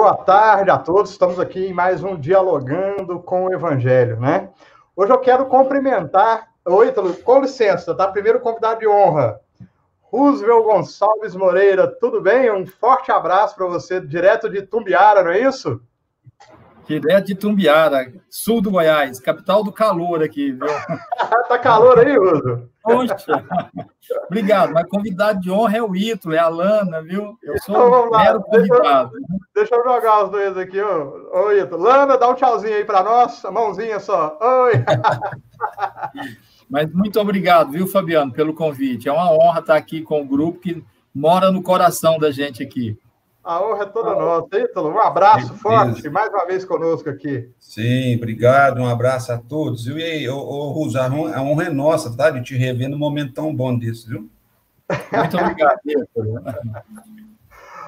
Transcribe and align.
Boa 0.00 0.16
tarde 0.16 0.70
a 0.70 0.78
todos. 0.78 1.10
Estamos 1.10 1.38
aqui 1.38 1.66
em 1.66 1.74
mais 1.74 2.02
um 2.02 2.18
Dialogando 2.18 3.20
com 3.20 3.44
o 3.44 3.52
Evangelho, 3.52 4.18
né? 4.18 4.48
Hoje 4.96 5.12
eu 5.12 5.18
quero 5.18 5.44
cumprimentar. 5.44 6.48
Oi, 6.64 6.88
Ítalo, 6.88 7.14
com 7.16 7.40
licença, 7.40 7.94
tá? 7.94 8.08
Primeiro 8.08 8.40
convidado 8.40 8.80
de 8.80 8.88
honra, 8.88 9.38
Roosevelt 10.00 10.64
Gonçalves 10.64 11.36
Moreira. 11.36 11.86
Tudo 11.86 12.18
bem? 12.22 12.50
Um 12.50 12.66
forte 12.66 13.12
abraço 13.12 13.54
para 13.54 13.66
você, 13.66 14.00
direto 14.00 14.48
de 14.48 14.62
Tumbiara, 14.62 15.22
não 15.22 15.32
é 15.32 15.40
isso? 15.40 15.82
Direto 16.90 17.26
de 17.26 17.36
Tumbiara, 17.36 18.12
sul 18.28 18.60
do 18.60 18.72
Goiás, 18.72 19.20
capital 19.20 19.62
do 19.62 19.70
calor 19.70 20.24
aqui, 20.24 20.50
viu? 20.50 20.66
tá 21.48 21.56
calor 21.56 21.96
aí, 22.00 22.18
Uso? 22.18 22.68
Poxa, 22.82 23.46
obrigado. 24.26 24.72
Mas 24.72 24.88
convidado 24.88 25.38
de 25.38 25.52
honra 25.52 25.76
é 25.76 25.82
o 25.82 25.94
Ítalo, 25.94 26.34
é 26.34 26.38
a 26.38 26.48
Lana, 26.48 27.00
viu? 27.00 27.38
Eu 27.44 27.56
sou 27.62 27.76
então, 27.76 28.08
um 28.08 28.10
mero 28.10 28.42
convidado. 28.42 29.12
Deixa, 29.12 29.36
deixa, 29.54 29.74
eu 29.76 29.84
jogar 29.84 30.24
os 30.24 30.30
dois 30.32 30.58
aqui, 30.58 30.82
ô, 30.82 31.30
ô 31.32 31.52
Ítalo. 31.52 31.80
Lana, 31.80 32.18
dá 32.18 32.28
um 32.28 32.34
tchauzinho 32.34 32.74
aí 32.74 32.84
para 32.84 33.04
nós, 33.04 33.44
a 33.44 33.52
mãozinha 33.52 34.00
só. 34.00 34.36
Oi! 34.40 34.72
Mas 36.68 36.92
muito 36.92 37.20
obrigado, 37.20 37.70
viu, 37.70 37.86
Fabiano, 37.86 38.32
pelo 38.32 38.52
convite. 38.52 39.08
É 39.08 39.12
uma 39.12 39.30
honra 39.30 39.60
estar 39.60 39.76
aqui 39.76 40.02
com 40.02 40.22
o 40.22 40.26
grupo 40.26 40.58
que 40.58 40.84
mora 41.14 41.52
no 41.52 41.62
coração 41.62 42.18
da 42.18 42.32
gente 42.32 42.64
aqui. 42.64 42.98
A 43.42 43.62
honra 43.64 43.84
é 43.84 43.86
toda 43.86 44.14
nossa. 44.14 44.58
Ítalo, 44.58 44.90
um 44.90 45.00
abraço 45.00 45.54
forte, 45.54 46.08
mais 46.10 46.30
uma 46.30 46.46
vez 46.46 46.64
conosco 46.64 47.08
aqui. 47.08 47.50
Sim, 47.58 48.16
obrigado, 48.16 48.80
um 48.80 48.86
abraço 48.86 49.32
a 49.32 49.38
todos. 49.38 49.86
E 49.86 50.02
aí, 50.02 50.28
ô, 50.28 50.36
ô 50.36 50.70
Rusa, 50.72 51.02
a 51.02 51.42
honra 51.42 51.64
é 51.64 51.70
nossa, 51.70 52.14
tá? 52.14 52.30
De 52.30 52.42
te 52.42 52.56
rever 52.56 52.88
num 52.88 52.98
momento 52.98 53.32
tão 53.32 53.54
bom 53.54 53.76
desse, 53.76 54.06
viu? 54.06 54.28
Muito 55.12 55.38
obrigado, 55.38 55.80
Ítalo. 55.86 56.42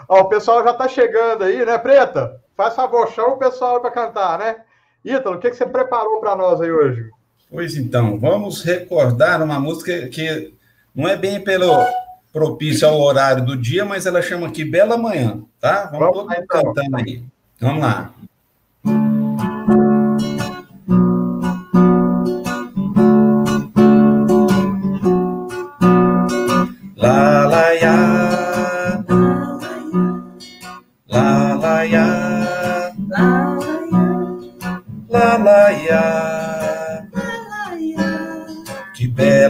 Ó, 0.08 0.20
o 0.20 0.28
pessoal 0.28 0.64
já 0.64 0.70
está 0.70 0.88
chegando 0.88 1.44
aí, 1.44 1.64
né, 1.64 1.76
Preta? 1.76 2.40
Faz 2.56 2.74
favor, 2.74 3.08
chama 3.08 3.34
o 3.34 3.38
pessoal 3.38 3.80
para 3.80 3.90
cantar, 3.90 4.38
né? 4.38 4.56
Ítalo, 5.04 5.36
o 5.36 5.38
que, 5.38 5.50
que 5.50 5.56
você 5.56 5.66
preparou 5.66 6.20
para 6.20 6.34
nós 6.34 6.60
aí 6.60 6.70
hoje? 6.70 7.10
Pois 7.50 7.76
então, 7.76 8.18
vamos 8.18 8.62
recordar 8.62 9.42
uma 9.42 9.60
música 9.60 10.08
que 10.08 10.54
não 10.94 11.06
é 11.06 11.16
bem 11.16 11.42
pelo 11.42 11.70
propício 12.32 12.88
ao 12.88 13.00
horário 13.00 13.44
do 13.44 13.56
dia, 13.56 13.84
mas 13.84 14.06
ela 14.06 14.22
chama 14.22 14.46
aqui 14.46 14.64
Bela 14.64 14.96
Manhã, 14.96 15.40
tá? 15.60 15.90
Vamos, 15.92 16.16
Vamos 16.16 16.26
lá, 16.26 16.36
então. 16.38 16.62
cantando 16.62 16.96
aí. 16.96 17.22
Vamos 17.60 17.82
lá. 17.82 18.10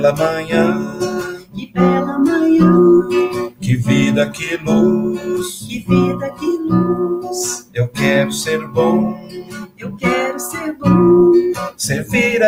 La 0.03 0.13
manhã 0.17 0.52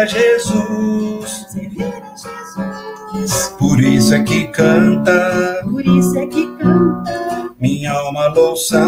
a 0.05 0.07
Jesus. 0.07 1.47
Servir 1.49 1.83
a 1.83 2.15
Jesus. 2.15 3.49
Por 3.59 3.81
isso 3.81 4.15
é 4.15 4.23
que 4.23 4.47
canta. 4.49 5.63
Por 5.65 5.87
isso 5.87 6.19
é 6.19 6.27
que 6.27 6.47
canta. 6.59 7.51
Minha 7.59 7.93
alma 7.93 8.29
louça. 8.29 8.79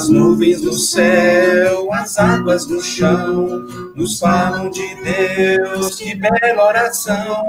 As 0.00 0.08
nuvens 0.08 0.62
do 0.62 0.72
céu, 0.72 1.92
as 1.92 2.18
águas 2.18 2.66
no 2.66 2.80
chão, 2.80 3.66
nos 3.94 4.18
falam 4.18 4.70
de 4.70 4.94
Deus, 5.04 5.94
que 5.96 6.14
bela 6.14 6.68
oração. 6.68 7.44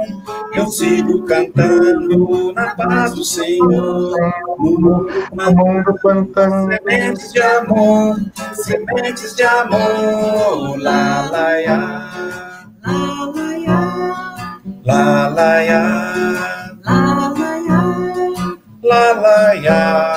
Eu 0.53 0.67
sigo 0.67 1.23
cantando 1.23 2.51
na 2.51 2.75
paz 2.75 3.13
do 3.13 3.23
Senhor, 3.23 4.17
no 4.59 4.79
mundo 4.81 5.95
plantando 6.01 6.73
sementes 6.73 7.31
de 7.31 7.41
amor, 7.41 8.17
sementes 8.53 9.34
de 9.34 9.44
amor, 9.44 10.78
lá, 10.78 11.29
lá, 11.31 11.51
ya, 11.51 12.11
lá, 12.85 13.31
lá, 13.34 13.57
ya, 13.59 14.45
lá, 14.84 15.28
lá, 15.29 15.61
ya, 15.61 16.03
lá, 16.84 17.34
lá, 17.34 17.56
ya, 17.66 17.81
lá, 18.84 19.11
lá, 19.13 19.53
ya. 19.53 20.10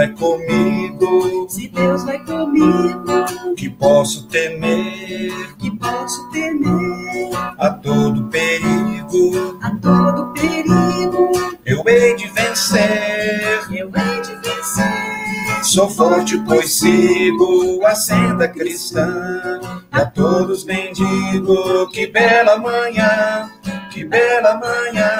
Vai 0.00 0.08
comigo, 0.14 1.46
se 1.50 1.68
Deus 1.68 2.04
vai 2.04 2.18
comigo, 2.24 3.54
que 3.54 3.68
posso 3.68 4.26
temer, 4.28 5.54
que 5.58 5.70
posso 5.76 6.30
temer 6.30 7.30
a 7.58 7.68
todo 7.68 8.24
perigo, 8.28 9.58
a 9.60 9.70
todo 9.76 10.32
perigo. 10.32 11.32
Eu 11.66 11.82
hei 11.86 12.16
de 12.16 12.28
vencer, 12.28 13.60
eu 13.70 13.90
hei 13.94 14.20
de 14.22 14.34
vencer. 14.36 15.64
Sou 15.64 15.90
forte, 15.90 16.38
pois 16.46 16.72
sigo 16.72 17.84
a 17.84 17.94
senda 17.94 18.48
cristã. 18.48 19.60
A 19.92 20.06
todos 20.06 20.64
bendigo, 20.64 21.86
que 21.90 22.06
bela 22.06 22.56
manhã, 22.56 23.50
que 23.92 24.02
bela 24.04 24.54
manhã. 24.54 25.10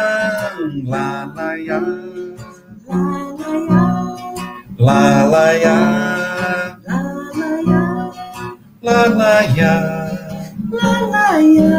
Lá, 0.86 1.30
lá, 1.36 1.54
lá. 1.66 1.80
lá, 2.88 3.36
lá, 3.36 3.58
lá. 3.68 4.09
La 4.80 5.26
la 5.26 5.52
ya. 5.52 5.76
La 8.80 9.08
la 9.08 9.42
ya. 9.42 9.74
La 10.72 11.00
la 11.12 11.38
ya. 11.38 11.70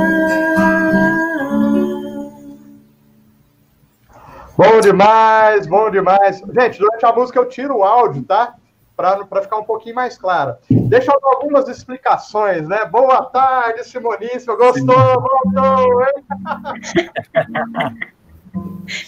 Bom 4.56 4.82
demais, 4.82 5.66
bom 5.66 5.90
demais. 5.90 6.44
Gente, 6.54 6.78
durante 6.78 7.04
a 7.04 7.12
música 7.12 7.40
eu 7.40 7.50
tiro 7.50 7.78
o 7.78 7.84
áudio, 7.84 8.22
tá? 8.22 8.54
Para 8.96 9.42
ficar 9.42 9.58
um 9.58 9.64
pouquinho 9.64 9.96
mais 9.96 10.16
claro. 10.16 10.58
Deixa 10.70 11.12
eu 11.12 11.20
dar 11.20 11.30
algumas 11.30 11.68
explicações, 11.68 12.68
né? 12.68 12.86
Boa 12.86 13.26
tarde, 13.26 13.84
Simoníssimo. 13.84 14.56
Gostou? 14.58 14.96
Voltou, 14.96 16.04
hein? 16.04 16.24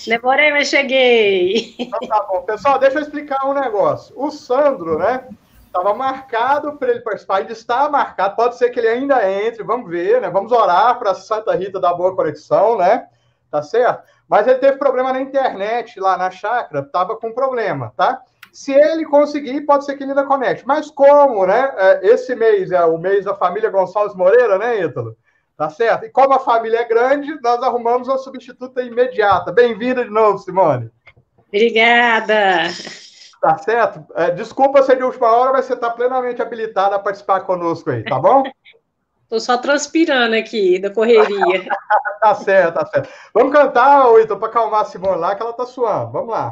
Demorei, 0.08 0.52
mas 0.52 0.70
cheguei. 0.70 1.76
Então, 1.78 2.00
tá 2.08 2.24
bom. 2.24 2.42
Pessoal, 2.44 2.80
deixa 2.80 2.98
eu 2.98 3.02
explicar 3.02 3.46
um 3.46 3.54
negócio. 3.54 4.14
O 4.18 4.32
Sandro, 4.32 4.98
né? 4.98 5.28
Estava 5.66 5.94
marcado 5.96 6.78
para 6.78 6.92
ele 6.92 7.00
participar, 7.00 7.38
ainda 7.38 7.52
está 7.52 7.90
marcado, 7.90 8.36
pode 8.36 8.58
ser 8.58 8.70
que 8.70 8.80
ele 8.80 8.90
ainda 8.90 9.28
entre, 9.28 9.64
vamos 9.64 9.90
ver, 9.90 10.22
né? 10.22 10.30
Vamos 10.30 10.52
orar 10.52 11.00
para 11.00 11.16
Santa 11.16 11.56
Rita 11.56 11.80
da 11.80 11.92
boa 11.92 12.16
conexão, 12.16 12.78
né? 12.78 13.08
Tá 13.50 13.64
certo? 13.64 14.04
Mas 14.30 14.48
ele 14.48 14.60
teve 14.60 14.78
problema 14.78 15.12
na 15.12 15.20
internet 15.20 16.00
lá 16.00 16.16
na 16.16 16.30
chácara, 16.30 16.86
estava 16.86 17.16
com 17.18 17.32
problema, 17.32 17.92
tá? 17.98 18.22
Se 18.52 18.72
ele 18.72 19.04
conseguir, 19.04 19.62
pode 19.62 19.84
ser 19.84 19.98
que 19.98 20.04
ele 20.04 20.12
ainda 20.12 20.26
conecte. 20.26 20.64
Mas 20.68 20.92
como, 20.92 21.44
né? 21.48 21.74
É, 21.76 22.08
esse 22.08 22.36
mês 22.36 22.72
é 22.72 22.86
o 22.86 23.00
mês 23.00 23.26
da 23.26 23.34
família 23.34 23.72
Gonçalves 23.72 24.16
Moreira, 24.16 24.60
né, 24.60 24.80
Ítalo? 24.80 25.18
Tá 25.58 25.70
certo? 25.70 26.06
E 26.06 26.10
como 26.10 26.34
a 26.34 26.40
família 26.40 26.80
é 26.80 26.88
grande, 26.88 27.40
nós 27.42 27.62
arrumamos 27.62 28.08
uma 28.08 28.18
substituta 28.18 28.82
imediata. 28.82 29.52
Bem-vinda 29.52 30.04
de 30.04 30.10
novo, 30.10 30.40
Simone. 30.40 30.90
Obrigada. 31.48 32.70
Tá 33.40 33.58
certo? 33.60 34.04
É, 34.16 34.32
desculpa 34.32 34.82
ser 34.82 34.98
de 34.98 35.04
última 35.04 35.32
hora, 35.32 35.52
mas 35.52 35.66
você 35.66 35.74
está 35.74 35.92
plenamente 35.92 36.42
habilitada 36.42 36.96
a 36.96 37.00
participar 37.00 37.42
conosco 37.42 37.92
aí, 37.92 38.04
tá 38.04 38.20
bom? 38.20 38.44
Estou 39.24 39.40
só 39.40 39.58
transpirando 39.58 40.36
aqui 40.36 40.80
da 40.80 40.90
correria. 40.90 41.66
tá 42.22 42.36
certo, 42.36 42.76
tá 42.76 42.86
certo. 42.86 43.10
Vamos 43.34 43.52
cantar, 43.52 44.08
Oito, 44.10 44.38
para 44.38 44.48
acalmar 44.48 44.82
a 44.82 44.86
Simone 44.86 45.20
lá, 45.20 45.36
que 45.36 45.42
ela 45.42 45.54
tá 45.54 45.66
suando. 45.66 46.12
Vamos 46.12 46.30
lá. 46.30 46.52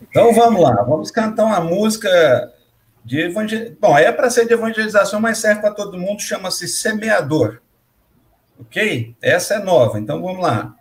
Então 0.00 0.32
vamos 0.32 0.62
lá, 0.62 0.82
vamos 0.82 1.10
cantar 1.10 1.44
uma 1.44 1.60
música 1.60 2.08
de 3.04 3.20
evangelização. 3.20 3.76
Bom, 3.80 3.98
é 3.98 4.10
para 4.12 4.30
ser 4.30 4.46
de 4.46 4.54
evangelização, 4.54 5.20
mas 5.20 5.38
serve 5.38 5.60
para 5.60 5.72
todo 5.72 5.98
mundo, 5.98 6.20
chama-se 6.20 6.66
Semeador. 6.68 7.60
Ok? 8.60 9.16
Essa 9.22 9.54
é 9.54 9.58
nova, 9.58 9.98
então 9.98 10.20
vamos 10.20 10.42
lá. 10.42 10.74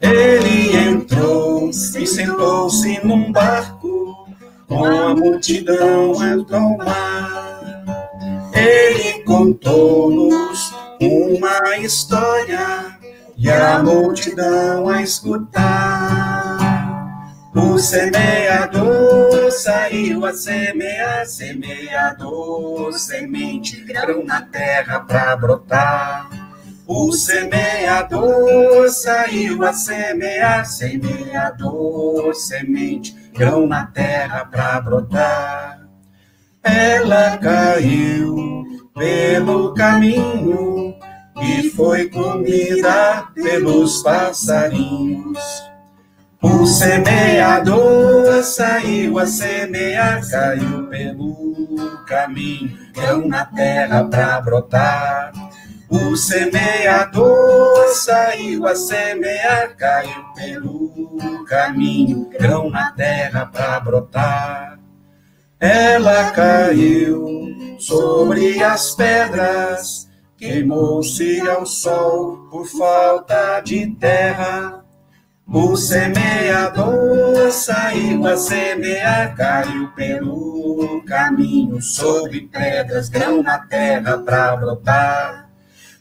Ele 0.00 0.76
entrou 0.76 1.70
e 1.70 2.06
sentou-se 2.06 3.06
num 3.06 3.30
barco 3.30 4.26
com 4.66 4.84
a 4.84 5.14
multidão 5.14 6.14
a 6.20 6.76
mar. 6.76 7.60
Ele 8.52 9.22
contou-nos 9.24 10.74
uma 11.00 11.78
história 11.78 12.98
e 13.36 13.48
a 13.48 13.82
multidão 13.82 14.88
a 14.88 15.00
escutar. 15.00 16.49
O 17.52 17.78
semeador 17.80 19.50
saiu 19.50 20.24
a 20.24 20.32
semear, 20.32 21.26
semeador, 21.26 22.92
semente, 22.92 23.80
grão 23.80 24.24
na 24.24 24.42
terra 24.42 25.00
para 25.00 25.36
brotar. 25.36 26.30
O 26.86 27.12
semeador 27.12 28.88
saiu 28.90 29.64
a 29.64 29.72
semear, 29.72 30.64
semeador, 30.64 32.32
semente, 32.36 33.16
grão 33.32 33.66
na 33.66 33.84
terra 33.84 34.44
para 34.44 34.80
brotar. 34.80 35.88
Ela 36.62 37.36
caiu 37.38 38.64
pelo 38.94 39.74
caminho 39.74 40.94
e 41.42 41.68
foi 41.70 42.08
comida 42.10 43.26
pelos 43.34 44.04
passarinhos. 44.04 45.59
O 46.42 46.64
semeador 46.64 48.42
saiu 48.42 49.18
a 49.18 49.26
semear, 49.26 50.26
caiu 50.26 50.86
pelo 50.88 52.02
caminho, 52.06 52.78
grão 52.94 53.28
na 53.28 53.44
terra 53.44 54.04
para 54.04 54.40
brotar. 54.40 55.32
O 55.90 56.16
semeador 56.16 57.88
saiu 57.94 58.66
a 58.66 58.74
semear, 58.74 59.76
caiu 59.76 60.24
pelo 60.34 61.44
caminho, 61.44 62.30
grão 62.30 62.70
na 62.70 62.90
terra 62.92 63.44
para 63.44 63.80
brotar. 63.80 64.78
Ela 65.60 66.30
caiu 66.30 67.76
sobre 67.78 68.62
as 68.62 68.94
pedras, 68.94 70.08
queimou-se 70.38 71.38
ao 71.42 71.66
sol 71.66 72.48
por 72.50 72.64
falta 72.64 73.60
de 73.60 73.88
terra. 73.96 74.79
O 75.52 75.76
semeador 75.76 77.50
saiu 77.50 78.24
a 78.24 78.36
semear, 78.36 79.34
caiu 79.34 79.88
pelo 79.96 81.02
caminho, 81.04 81.82
sobre 81.82 82.42
pedras, 82.42 83.08
grão 83.08 83.42
na 83.42 83.58
terra 83.58 84.18
para 84.18 84.56
brotar. 84.56 85.50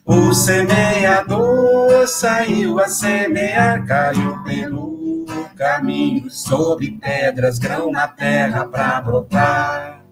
O 0.05 0.35
semeador 0.35 2.07
saiu 2.07 2.79
a 2.79 2.87
semear, 2.87 3.87
caiu 3.87 4.43
pelo 4.43 5.25
caminho, 5.57 6.29
sobre 6.29 6.91
pedras, 6.91 7.57
grão 7.57 7.91
na 7.91 8.07
terra 8.07 8.65
para 8.65 9.01
brotar. 9.01 10.05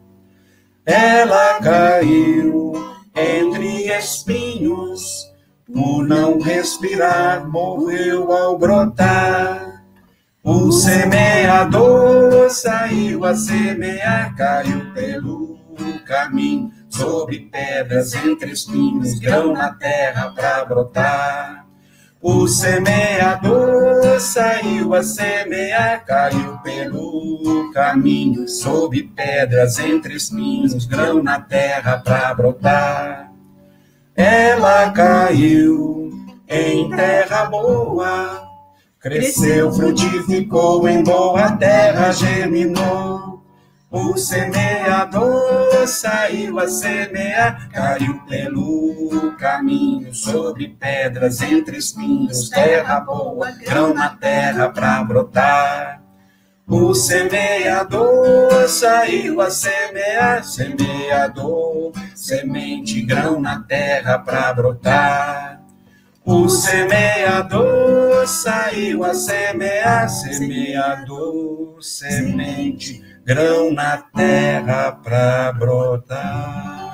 Ela 0.83 1.59
caiu 1.61 2.73
entre 3.15 3.85
espinhos, 3.95 5.26
por 5.73 6.07
não 6.07 6.39
respirar, 6.39 7.47
morreu 7.49 8.31
ao 8.31 8.57
brotar. 8.57 9.83
O 10.43 10.71
semeador 10.71 12.49
saiu 12.49 13.25
a 13.25 13.35
semear, 13.35 14.35
caiu 14.35 14.93
pelo 14.93 15.57
caminho, 16.05 16.71
sobre 16.89 17.49
pedras, 17.51 18.13
entre 18.13 18.51
espinhos, 18.51 19.19
grão 19.19 19.51
na 19.53 19.73
terra 19.73 20.31
para 20.33 20.65
brotar. 20.65 21.67
O 22.21 22.47
semeador 22.47 24.19
saiu 24.19 24.93
a 24.95 25.03
semear, 25.03 26.03
caiu 26.05 26.57
pelo 26.59 27.71
caminho, 27.73 28.47
sob 28.47 29.03
pedras, 29.15 29.77
entre 29.79 30.15
espinhos, 30.15 30.85
grão 30.85 31.21
na 31.21 31.39
terra 31.39 31.97
para 31.99 32.33
brotar. 32.33 33.26
Ela 34.17 34.89
caiu 34.93 36.11
em 36.49 36.89
terra 36.89 37.45
boa, 37.45 38.49
cresceu, 38.99 39.71
frutificou 39.71 40.89
em 40.89 41.03
boa 41.03 41.51
terra, 41.51 42.11
germinou. 42.11 43.43
O 43.91 44.17
semeador 44.17 45.87
saiu 45.87 46.59
a 46.59 46.67
semear, 46.67 47.69
caiu 47.69 48.19
pelo 48.27 49.35
caminho, 49.37 50.11
sobre 50.15 50.69
pedras, 50.69 51.39
entre 51.39 51.77
espinhos, 51.77 52.49
terra 52.49 52.99
boa, 52.99 53.51
grão 53.51 53.93
na 53.93 54.09
terra 54.09 54.69
para 54.69 55.03
brotar. 55.03 56.06
O 56.69 56.93
semeador 56.93 58.67
saiu 58.67 59.39
a 59.39 59.49
semear, 59.49 60.43
semeador, 60.43 61.93
semente, 62.13 63.01
grão 63.03 63.39
na 63.39 63.61
terra 63.61 64.19
para 64.19 64.53
brotar. 64.53 65.61
O 66.25 66.49
semeador 66.49 68.27
saiu 68.27 69.05
a 69.05 69.13
semear, 69.13 70.09
semeador, 70.09 71.81
semente, 71.81 73.01
grão 73.23 73.71
na 73.71 73.99
terra 73.99 74.91
para 74.91 75.53
brotar. 75.53 76.87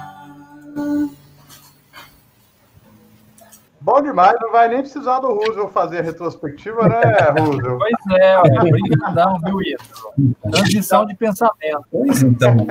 Bom 3.84 4.02
demais, 4.02 4.34
não 4.40 4.50
vai 4.50 4.70
nem 4.70 4.80
precisar 4.80 5.20
do 5.20 5.28
Roosevelt 5.28 5.74
fazer 5.74 6.00
a 6.00 6.02
retrospectiva, 6.02 6.88
né, 6.88 7.02
Roosevelt? 7.38 7.80
Pois 7.80 8.18
é, 8.18 8.40
obrigadão, 8.40 9.38
viu, 9.44 9.62
Ito? 9.62 10.36
Transição 10.50 11.06
de 11.06 11.14
pensamento. 11.14 11.86
Pois 11.92 12.24
então, 12.24 12.66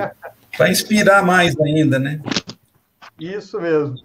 para 0.57 0.71
inspirar 0.71 1.21
mais 1.21 1.55
ainda, 1.59 1.99
né? 1.99 2.19
Isso 3.19 3.61
mesmo. 3.61 3.95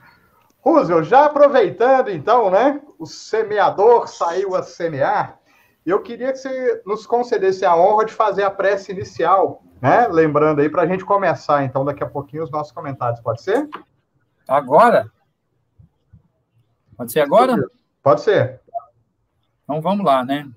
Roosevelt, 0.60 1.08
já 1.08 1.25
aproveitando 1.25 2.10
então, 2.10 2.50
né, 2.50 2.78
o 2.99 3.06
semeador 3.06 4.06
saiu 4.06 4.54
a 4.54 4.62
semear, 4.62 5.38
eu 5.87 6.02
queria 6.02 6.31
que 6.31 6.38
você 6.38 6.82
nos 6.84 7.06
concedesse 7.06 7.64
a 7.64 7.75
honra 7.75 8.04
de 8.04 8.12
fazer 8.12 8.43
a 8.43 8.50
prece 8.50 8.93
inicial, 8.93 9.62
né, 9.81 10.06
lembrando 10.11 10.61
aí, 10.61 10.69
para 10.69 10.82
a 10.82 10.87
gente 10.87 11.06
começar, 11.06 11.64
então, 11.64 11.87
daqui 11.87 12.04
a 12.04 12.08
pouquinho 12.08 12.44
os 12.44 12.50
nossos 12.50 12.70
comentários, 12.70 13.19
pode 13.20 13.40
ser? 13.40 13.66
Agora? 14.46 15.11
Pode 16.98 17.12
ser 17.12 17.20
agora? 17.20 17.56
Pode 18.02 18.22
ser. 18.22 18.60
Então 19.62 19.80
vamos 19.80 20.04
lá, 20.04 20.24
né? 20.24 20.50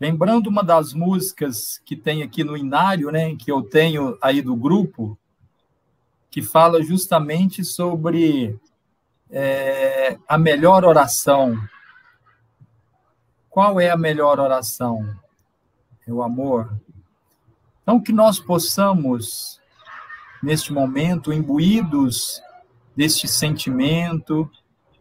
Lembrando 0.00 0.46
uma 0.46 0.62
das 0.62 0.92
músicas 0.92 1.82
que 1.84 1.96
tem 1.96 2.22
aqui 2.22 2.44
no 2.44 2.56
Inário, 2.56 3.10
né, 3.10 3.34
que 3.34 3.50
eu 3.50 3.62
tenho 3.62 4.16
aí 4.22 4.40
do 4.40 4.54
grupo, 4.54 5.18
que 6.30 6.40
fala 6.40 6.80
justamente 6.80 7.64
sobre 7.64 8.56
é, 9.28 10.16
a 10.28 10.38
melhor 10.38 10.84
oração. 10.84 11.58
Qual 13.50 13.80
é 13.80 13.90
a 13.90 13.96
melhor 13.96 14.38
oração? 14.38 15.16
É 16.06 16.12
o 16.12 16.22
amor. 16.22 16.72
Então, 17.82 18.00
que 18.00 18.12
nós 18.12 18.38
possamos 18.38 19.57
neste 20.42 20.72
momento, 20.72 21.32
imbuídos 21.32 22.42
deste 22.96 23.28
sentimento, 23.28 24.50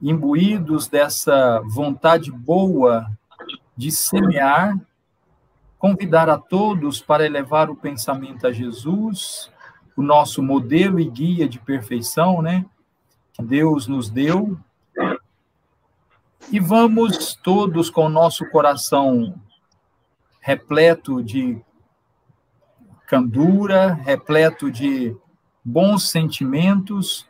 imbuídos 0.01 0.87
dessa 0.87 1.61
vontade 1.61 2.31
boa 2.31 3.07
de 3.75 3.91
semear, 3.91 4.79
convidar 5.77 6.29
a 6.29 6.37
todos 6.37 7.01
para 7.01 7.25
elevar 7.25 7.69
o 7.69 7.75
pensamento 7.75 8.47
a 8.47 8.51
Jesus, 8.51 9.51
o 9.95 10.01
nosso 10.01 10.41
modelo 10.41 10.99
e 10.99 11.05
guia 11.05 11.47
de 11.47 11.59
perfeição, 11.59 12.41
né? 12.41 12.65
Que 13.33 13.43
Deus 13.43 13.87
nos 13.87 14.09
deu. 14.09 14.57
E 16.51 16.59
vamos 16.59 17.35
todos 17.35 17.89
com 17.89 18.05
o 18.05 18.09
nosso 18.09 18.49
coração 18.49 19.35
repleto 20.39 21.21
de 21.21 21.61
candura, 23.05 23.93
repleto 23.93 24.71
de 24.71 25.15
bons 25.69 26.09
sentimentos, 26.09 27.27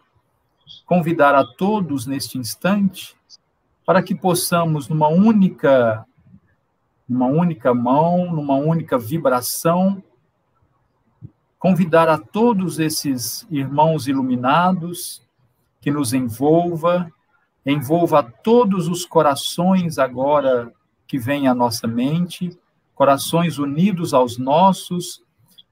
convidar 0.86 1.34
a 1.34 1.44
todos 1.44 2.06
neste 2.06 2.38
instante 2.38 3.17
para 3.84 4.03
que 4.03 4.13
possamos 4.13 4.88
numa 4.88 5.08
única 5.08 6.06
numa 7.10 7.25
única 7.25 7.74
mão, 7.74 8.32
numa 8.32 8.56
única 8.56 8.96
vibração, 8.96 10.03
convidar 11.58 12.08
a 12.10 12.17
todos 12.20 12.77
esses 12.79 13.48
irmãos 13.50 14.08
iluminados 14.08 15.24
que 15.82 15.89
nos 15.89 16.13
envolva, 16.13 17.12
envolva 17.65 18.22
todos 18.22 18.88
os 18.88 19.03
corações 19.03 19.98
agora 19.98 20.72
que 21.08 21.17
vêm 21.17 21.48
à 21.48 21.56
nossa 21.56 21.88
mente, 21.88 22.56
corações 22.94 23.58
unidos 23.58 24.13
aos 24.13 24.38
nossos, 24.38 25.24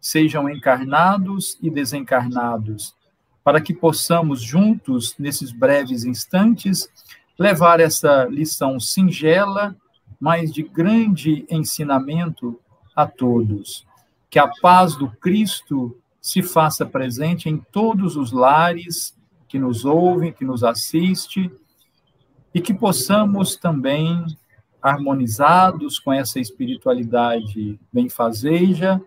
sejam 0.06 0.48
encarnados 0.48 1.58
e 1.64 1.72
desencarnados, 1.72 2.96
para 3.44 3.60
que 3.60 3.74
possamos 3.74 4.40
juntos, 4.40 5.16
nesses 5.18 5.52
breves 5.52 6.06
instantes, 6.06 6.88
levar 7.40 7.80
essa 7.80 8.26
lição 8.26 8.80
singela, 8.80 9.76
mas 10.20 10.54
de 10.54 10.62
grande 10.62 11.44
ensinamento 11.50 12.60
a 12.96 13.08
todos. 13.08 13.84
Que 14.30 14.38
a 14.38 14.48
paz 14.62 14.96
do 14.96 15.10
Cristo 15.10 15.98
se 16.22 16.44
faça 16.44 16.86
presente 16.86 17.50
em 17.50 17.58
todos 17.58 18.16
os 18.16 18.32
lares, 18.32 19.18
que 19.48 19.58
nos 19.58 19.86
ouve, 19.86 20.32
que 20.32 20.46
nos 20.46 20.64
assiste, 20.64 21.52
e 22.54 22.62
que 22.62 22.76
possamos 22.76 23.56
também, 23.56 24.24
harmonizados 24.80 25.98
com 25.98 26.14
essa 26.14 26.40
espiritualidade 26.40 27.80
benfazeja, 27.92 29.02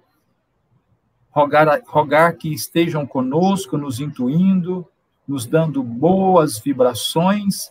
rogar, 1.38 1.82
rogar 1.86 2.36
que 2.36 2.52
estejam 2.52 3.06
conosco, 3.06 3.78
nos 3.78 4.00
intuindo, 4.00 4.86
nos 5.26 5.46
dando 5.46 5.82
boas 5.82 6.58
vibrações, 6.58 7.70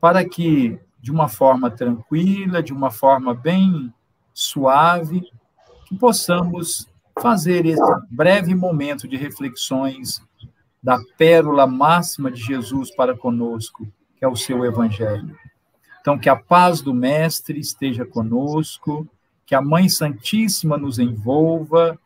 para 0.00 0.24
que, 0.24 0.78
de 0.98 1.10
uma 1.10 1.28
forma 1.28 1.70
tranquila, 1.70 2.62
de 2.62 2.72
uma 2.72 2.90
forma 2.90 3.34
bem 3.34 3.92
suave, 4.32 5.22
que 5.86 5.96
possamos 5.96 6.88
fazer 7.20 7.66
esse 7.66 7.82
breve 8.10 8.54
momento 8.54 9.06
de 9.06 9.16
reflexões 9.16 10.22
da 10.82 10.98
pérola 11.18 11.66
máxima 11.66 12.30
de 12.30 12.40
Jesus 12.40 12.90
para 12.94 13.16
conosco, 13.16 13.86
que 14.16 14.24
é 14.24 14.28
o 14.28 14.34
seu 14.34 14.64
Evangelho. 14.64 15.36
Então, 16.00 16.18
que 16.18 16.28
a 16.28 16.34
paz 16.34 16.80
do 16.80 16.94
Mestre 16.94 17.60
esteja 17.60 18.04
conosco, 18.04 19.06
que 19.44 19.54
a 19.54 19.60
Mãe 19.60 19.88
Santíssima 19.88 20.76
nos 20.78 20.98
envolva 20.98 21.98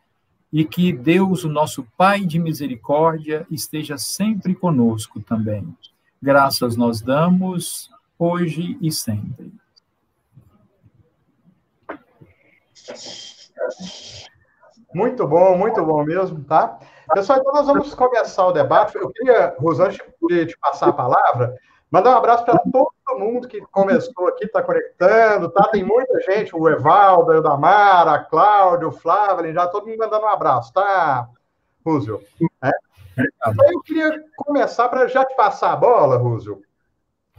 e 0.51 0.63
que 0.63 0.93
Deus, 0.93 1.43
o 1.43 1.49
nosso 1.49 1.85
Pai 1.97 2.21
de 2.21 2.39
misericórdia, 2.39 3.45
esteja 3.51 3.97
sempre 3.97 4.55
conosco 4.55 5.19
também. 5.19 5.75
Graças 6.21 6.75
nós 6.75 7.01
damos 7.01 7.91
hoje 8.17 8.77
e 8.81 8.91
sempre. 8.91 9.53
Muito 14.93 15.27
bom, 15.27 15.57
muito 15.57 15.85
bom 15.85 16.03
mesmo, 16.03 16.43
tá? 16.45 16.79
Pessoal, 17.13 17.39
então 17.39 17.53
nós 17.53 17.67
vamos 17.67 17.93
começar 17.93 18.45
o 18.47 18.51
debate. 18.51 18.95
Eu 18.95 19.09
queria, 19.11 19.55
Rosane, 19.59 19.97
te 19.97 20.57
passar 20.59 20.89
a 20.89 20.93
palavra, 20.93 21.55
mandar 21.91 22.15
um 22.15 22.17
abraço 22.17 22.45
para 22.45 22.61
todo 23.17 23.19
mundo 23.19 23.47
que 23.47 23.59
começou 23.71 24.27
aqui, 24.27 24.45
está 24.45 24.61
conectando, 24.61 25.49
tá? 25.49 25.67
Tem 25.69 25.83
muita 25.83 26.19
gente, 26.21 26.55
o 26.55 26.69
Evaldo, 26.69 27.31
o 27.31 27.41
Damara, 27.41 28.11
a 28.11 28.23
Cláudio, 28.23 28.89
o 28.89 28.91
Flávio, 28.91 29.51
já 29.53 29.67
todo 29.67 29.87
mundo 29.87 29.97
mandando 29.97 30.25
um 30.25 30.29
abraço, 30.29 30.71
tá, 30.71 31.27
Rúzio? 31.85 32.21
É? 32.63 32.71
Então, 33.19 33.71
eu 33.71 33.81
queria 33.81 34.23
começar 34.37 34.87
para 34.89 35.07
já 35.07 35.25
te 35.25 35.35
passar 35.35 35.73
a 35.73 35.75
bola, 35.75 36.17
Rúzio, 36.17 36.61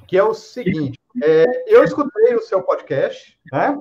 que 0.09 0.19
é 0.19 0.23
o 0.23 0.35
seguinte: 0.35 0.99
é, 1.23 1.73
eu 1.73 1.85
escutei 1.85 2.35
o 2.35 2.43
seu 2.43 2.61
podcast, 2.63 3.39
né? 3.53 3.81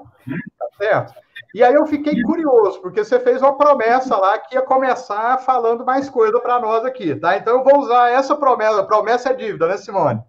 Tá 0.59 0.67
certo? 0.77 1.13
E 1.55 1.63
aí 1.63 1.73
eu 1.73 1.87
fiquei 1.87 2.21
curioso, 2.21 2.79
porque 2.81 3.03
você 3.03 3.19
fez 3.19 3.41
uma 3.41 3.57
promessa 3.57 4.15
lá 4.15 4.37
que 4.37 4.53
ia 4.53 4.61
começar 4.61 5.39
falando 5.39 5.83
mais 5.83 6.07
coisa 6.07 6.39
para 6.39 6.59
nós 6.59 6.85
aqui, 6.85 7.15
tá? 7.15 7.35
Então 7.35 7.57
eu 7.57 7.63
vou 7.63 7.79
usar 7.79 8.11
essa 8.11 8.35
promessa. 8.35 8.83
Promessa 8.83 9.29
é 9.29 9.33
dívida, 9.33 9.67
né, 9.67 9.77
Simone? 9.77 10.21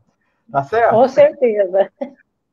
Tá 0.50 0.62
certo? 0.62 0.94
Com 0.94 1.08
certeza. 1.08 1.90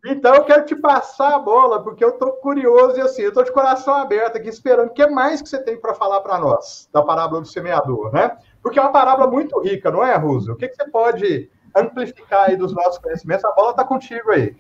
Então 0.06 0.36
eu 0.36 0.44
quero 0.44 0.66
te 0.66 0.76
passar 0.76 1.34
a 1.34 1.40
bola, 1.40 1.82
porque 1.82 2.04
eu 2.04 2.12
tô 2.14 2.34
curioso 2.34 2.98
e 2.98 3.02
assim, 3.02 3.24
eu 3.24 3.34
tô 3.34 3.42
de 3.42 3.52
coração 3.52 3.96
aberto 3.96 4.38
aqui, 4.38 4.48
esperando 4.48 4.90
o 4.90 4.94
que 4.94 5.08
mais 5.08 5.42
que 5.42 5.50
você 5.50 5.58
tem 5.62 5.80
para 5.80 5.96
falar 5.96 6.22
para 6.22 6.38
nós 6.38 6.88
da 6.94 7.02
parábola 7.02 7.42
do 7.42 7.48
semeador, 7.48 8.14
né? 8.14 8.38
Porque 8.62 8.78
é 8.78 8.82
uma 8.82 8.92
parábola 8.92 9.30
muito 9.30 9.60
rica, 9.62 9.90
não 9.90 10.06
é, 10.06 10.16
Russo? 10.16 10.52
O 10.52 10.56
que, 10.56 10.68
que 10.68 10.76
você 10.76 10.88
pode 10.90 11.50
amplificar 11.76 12.50
aí 12.50 12.56
dos 12.56 12.72
nossos 12.72 13.00
conhecimentos? 13.00 13.46
A 13.46 13.52
bola 13.52 13.72
está 13.72 13.84
contigo 13.84 14.32
aí. 14.32 14.56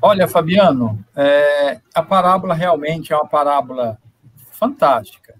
Olha, 0.00 0.26
Fabiano, 0.26 0.98
é, 1.14 1.80
a 1.94 2.02
parábola 2.02 2.54
realmente 2.54 3.12
é 3.12 3.16
uma 3.16 3.28
parábola 3.28 3.98
fantástica. 4.50 5.36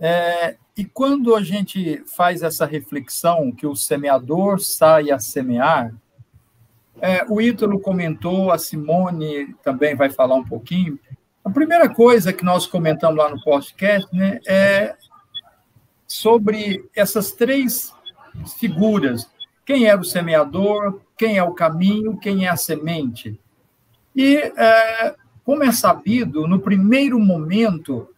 É, 0.00 0.56
e 0.76 0.84
quando 0.84 1.36
a 1.36 1.42
gente 1.42 2.02
faz 2.16 2.42
essa 2.42 2.66
reflexão 2.66 3.52
que 3.52 3.66
o 3.66 3.76
semeador 3.76 4.58
sai 4.58 5.10
a 5.10 5.18
semear, 5.18 5.94
é, 7.00 7.24
o 7.28 7.40
Ítalo 7.40 7.78
comentou, 7.78 8.50
a 8.50 8.58
Simone 8.58 9.54
também 9.62 9.94
vai 9.94 10.10
falar 10.10 10.34
um 10.34 10.44
pouquinho. 10.44 10.98
A 11.44 11.50
primeira 11.50 11.88
coisa 11.88 12.32
que 12.32 12.44
nós 12.44 12.66
comentamos 12.66 13.18
lá 13.18 13.28
no 13.28 13.40
podcast 13.42 14.08
né, 14.14 14.40
é 14.46 14.96
sobre 16.06 16.88
essas 16.94 17.32
três 17.32 17.92
figuras: 18.58 19.30
quem 19.64 19.86
é 19.86 19.96
o 19.96 20.04
semeador, 20.04 21.00
quem 21.16 21.36
é 21.36 21.42
o 21.42 21.54
caminho, 21.54 22.18
quem 22.18 22.46
é 22.46 22.48
a 22.48 22.56
semente. 22.56 23.38
E, 24.16 24.36
é, 24.36 25.14
como 25.44 25.62
é 25.62 25.70
sabido, 25.70 26.48
no 26.48 26.58
primeiro 26.58 27.18
momento, 27.20 28.08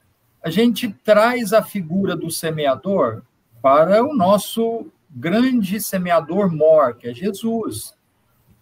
a 0.46 0.48
gente 0.48 0.94
traz 1.02 1.52
a 1.52 1.60
figura 1.60 2.14
do 2.14 2.30
semeador 2.30 3.22
para 3.60 4.04
o 4.04 4.14
nosso 4.14 4.86
grande 5.10 5.80
semeador 5.80 6.54
mor, 6.54 6.94
que 6.94 7.08
é 7.08 7.12
Jesus, 7.12 7.96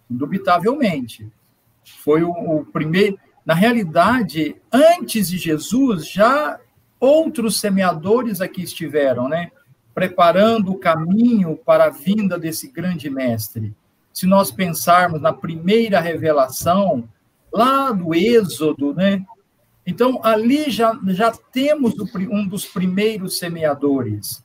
indubitavelmente. 0.09 1.31
Foi 2.03 2.23
o, 2.23 2.31
o 2.31 2.65
primeiro. 2.65 3.19
Na 3.45 3.53
realidade, 3.53 4.55
antes 4.73 5.27
de 5.27 5.37
Jesus, 5.37 6.09
já 6.09 6.59
outros 6.99 7.59
semeadores 7.59 8.41
aqui 8.41 8.63
estiveram, 8.63 9.29
né? 9.29 9.51
Preparando 9.93 10.71
o 10.71 10.79
caminho 10.79 11.55
para 11.55 11.85
a 11.85 11.91
vinda 11.91 12.35
desse 12.35 12.67
grande 12.67 13.11
mestre. 13.11 13.75
Se 14.11 14.25
nós 14.25 14.49
pensarmos 14.49 15.21
na 15.21 15.31
primeira 15.31 15.99
revelação, 15.99 17.07
lá 17.53 17.91
do 17.91 18.15
Êxodo, 18.15 18.91
né? 18.95 19.23
Então, 19.85 20.19
ali 20.23 20.69
já, 20.69 20.97
já 21.07 21.31
temos 21.31 21.93
um 22.29 22.47
dos 22.47 22.65
primeiros 22.65 23.37
semeadores. 23.37 24.43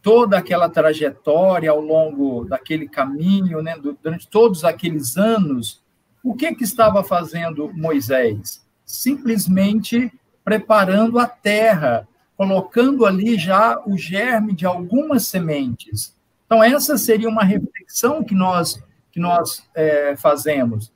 Toda 0.00 0.38
aquela 0.38 0.68
trajetória 0.68 1.70
ao 1.70 1.80
longo 1.80 2.44
daquele 2.44 2.88
caminho, 2.88 3.60
né, 3.60 3.76
durante 4.02 4.28
todos 4.28 4.64
aqueles 4.64 5.16
anos, 5.16 5.82
o 6.22 6.34
que, 6.34 6.54
que 6.54 6.62
estava 6.62 7.02
fazendo 7.02 7.72
Moisés? 7.74 8.64
Simplesmente 8.84 10.12
preparando 10.44 11.18
a 11.18 11.26
terra, 11.26 12.08
colocando 12.36 13.04
ali 13.04 13.36
já 13.36 13.82
o 13.84 13.98
germe 13.98 14.54
de 14.54 14.64
algumas 14.64 15.26
sementes. 15.26 16.16
Então, 16.46 16.62
essa 16.62 16.96
seria 16.96 17.28
uma 17.28 17.44
reflexão 17.44 18.24
que 18.24 18.34
nós, 18.34 18.82
que 19.10 19.20
nós 19.20 19.62
é, 19.74 20.16
fazemos. 20.16 20.92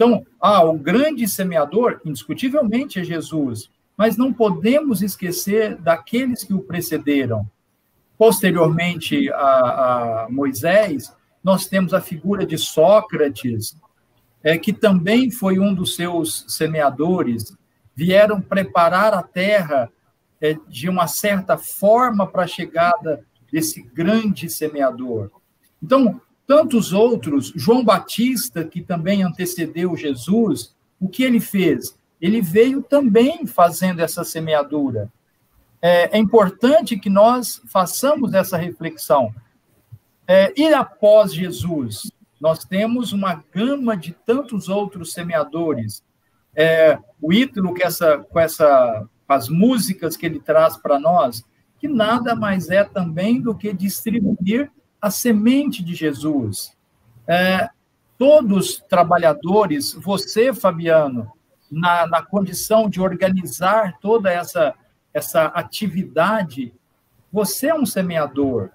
Então, 0.00 0.26
ah, 0.40 0.64
o 0.64 0.78
grande 0.78 1.28
semeador, 1.28 2.00
indiscutivelmente, 2.06 2.98
é 2.98 3.04
Jesus, 3.04 3.70
mas 3.98 4.16
não 4.16 4.32
podemos 4.32 5.02
esquecer 5.02 5.76
daqueles 5.76 6.42
que 6.42 6.54
o 6.54 6.62
precederam. 6.62 7.46
Posteriormente 8.16 9.30
a, 9.30 10.22
a 10.24 10.26
Moisés, 10.30 11.14
nós 11.44 11.66
temos 11.66 11.92
a 11.92 12.00
figura 12.00 12.46
de 12.46 12.56
Sócrates, 12.56 13.76
é, 14.42 14.56
que 14.56 14.72
também 14.72 15.30
foi 15.30 15.58
um 15.58 15.74
dos 15.74 15.96
seus 15.96 16.46
semeadores, 16.48 17.54
vieram 17.94 18.40
preparar 18.40 19.12
a 19.12 19.22
terra 19.22 19.92
é, 20.40 20.56
de 20.66 20.88
uma 20.88 21.08
certa 21.08 21.58
forma 21.58 22.26
para 22.26 22.44
a 22.44 22.46
chegada 22.46 23.22
desse 23.52 23.82
grande 23.82 24.48
semeador. 24.48 25.30
Então, 25.82 26.22
tantos 26.50 26.92
outros, 26.92 27.52
João 27.54 27.84
Batista, 27.84 28.64
que 28.64 28.82
também 28.82 29.22
antecedeu 29.22 29.96
Jesus, 29.96 30.74
o 30.98 31.08
que 31.08 31.22
ele 31.22 31.38
fez? 31.38 31.96
Ele 32.20 32.42
veio 32.42 32.82
também 32.82 33.46
fazendo 33.46 34.00
essa 34.00 34.24
semeadura. 34.24 35.12
É, 35.80 36.16
é 36.16 36.18
importante 36.18 36.98
que 36.98 37.08
nós 37.08 37.62
façamos 37.66 38.34
essa 38.34 38.56
reflexão. 38.56 39.32
É, 40.26 40.52
e 40.56 40.74
após 40.74 41.32
Jesus, 41.32 42.10
nós 42.40 42.64
temos 42.64 43.12
uma 43.12 43.44
gama 43.54 43.96
de 43.96 44.10
tantos 44.26 44.68
outros 44.68 45.12
semeadores. 45.12 46.02
É, 46.52 46.98
o 47.22 47.32
Ítalo, 47.32 47.72
com, 47.72 47.86
essa, 47.86 48.18
com 48.18 48.40
essa, 48.40 49.06
as 49.28 49.48
músicas 49.48 50.16
que 50.16 50.26
ele 50.26 50.40
traz 50.40 50.76
para 50.76 50.98
nós, 50.98 51.44
que 51.78 51.86
nada 51.86 52.34
mais 52.34 52.70
é 52.70 52.82
também 52.82 53.40
do 53.40 53.54
que 53.54 53.72
distribuir 53.72 54.68
a 55.00 55.10
semente 55.10 55.82
de 55.82 55.94
Jesus. 55.94 56.76
É, 57.26 57.68
todos 58.18 58.84
trabalhadores, 58.88 59.92
você, 59.94 60.52
Fabiano, 60.52 61.32
na, 61.70 62.06
na 62.06 62.22
condição 62.22 62.88
de 62.88 63.00
organizar 63.00 63.98
toda 64.00 64.30
essa, 64.30 64.74
essa 65.14 65.46
atividade, 65.46 66.74
você 67.32 67.68
é 67.68 67.74
um 67.74 67.86
semeador. 67.86 68.70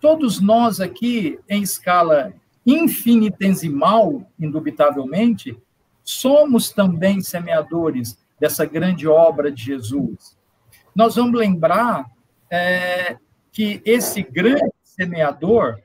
Todos 0.00 0.40
nós 0.40 0.80
aqui, 0.80 1.38
em 1.48 1.62
escala 1.62 2.32
infinitesimal, 2.66 4.26
indubitavelmente, 4.38 5.58
somos 6.02 6.70
também 6.70 7.20
semeadores 7.20 8.18
dessa 8.38 8.64
grande 8.64 9.06
obra 9.06 9.50
de 9.50 9.62
Jesus. 9.62 10.36
Nós 10.94 11.14
vamos 11.14 11.38
lembrar 11.38 12.10
é, 12.50 13.16
que 13.52 13.80
esse 13.84 14.22
grande 14.22 14.72
semeador, 15.00 15.80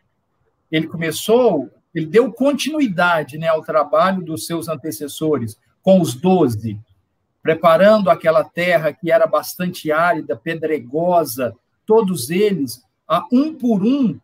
ele 0.70 0.88
começou, 0.88 1.70
ele 1.94 2.06
deu 2.06 2.34
continuidade 2.34 3.38
né, 3.38 3.48
ao 3.48 3.62
trabalho 3.62 4.22
dos 4.22 4.46
seus 4.46 4.68
antecessores, 4.68 5.58
com 5.82 6.02
os 6.02 6.14
doze, 6.14 6.78
preparando 7.42 8.10
aquela 8.10 8.44
terra 8.44 8.92
que 8.92 9.12
era 9.12 9.26
bastante 9.26 9.92
árida, 9.92 10.36
pedregosa, 10.36 11.56
todos 11.86 12.30
eles, 12.30 12.84
a 13.08 13.24
um 13.32 13.54
por 13.54 13.84
um, 13.84 14.20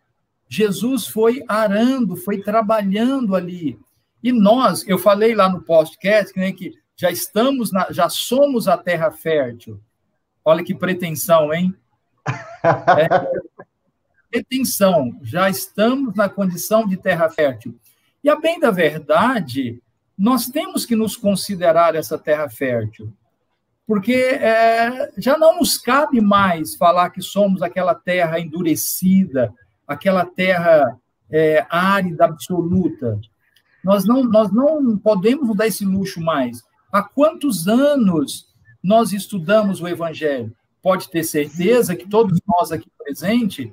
Jesus 0.50 1.08
foi 1.08 1.44
arando, 1.48 2.18
foi 2.18 2.42
trabalhando 2.42 3.36
ali. 3.36 3.80
E 4.22 4.34
nós, 4.34 4.86
eu 4.88 4.98
falei 4.98 5.34
lá 5.34 5.48
no 5.48 5.62
podcast 5.62 6.38
né, 6.38 6.52
que 6.52 6.74
já 6.98 7.10
estamos, 7.10 7.72
na, 7.72 7.88
já 7.92 8.10
somos 8.10 8.68
a 8.68 8.78
terra 8.78 9.10
fértil. 9.12 9.80
Olha 10.44 10.64
que 10.64 10.76
pretensão, 10.76 11.54
hein? 11.54 11.74
É, 12.64 13.10
pretensão, 14.32 15.20
já 15.22 15.50
estamos 15.50 16.16
na 16.16 16.30
condição 16.30 16.88
de 16.88 16.96
terra 16.96 17.30
fértil. 17.30 17.78
E 18.24 18.30
a 18.30 18.36
bem 18.36 18.60
da 18.60 18.72
verdade, 18.72 19.82
nós 20.18 20.48
temos 20.48 20.86
que 20.86 20.96
nos 20.96 21.16
considerar 21.18 21.96
essa 21.96 22.18
terra 22.18 22.50
fértil, 22.50 23.12
porque 23.86 24.14
é, 24.14 25.12
já 25.18 25.38
não 25.38 25.60
nos 25.60 25.78
cabe 25.78 26.22
mais 26.22 26.76
falar 26.76 27.10
que 27.10 27.22
somos 27.22 27.62
aquela 27.62 27.94
terra 27.94 28.40
endurecida, 28.40 29.54
aquela 29.86 30.26
terra 30.26 30.98
é, 31.30 31.66
árida 31.70 32.26
absoluta. 32.26 33.20
Nós 33.84 34.06
não, 34.06 34.24
nós 34.24 34.52
não 34.52 34.98
podemos 34.98 35.56
dar 35.56 35.68
esse 35.68 35.84
luxo 35.84 36.22
mais. 36.22 36.62
Há 36.92 37.02
quantos 37.02 37.68
anos 37.68 38.48
nós 38.82 39.12
estudamos 39.12 39.82
o 39.82 39.88
Evangelho? 39.88 40.56
Pode 40.82 41.10
ter 41.10 41.24
certeza 41.24 41.96
que 41.96 42.08
todos 42.08 42.40
nós 42.48 42.72
aqui 42.72 42.90
presentes, 42.98 43.70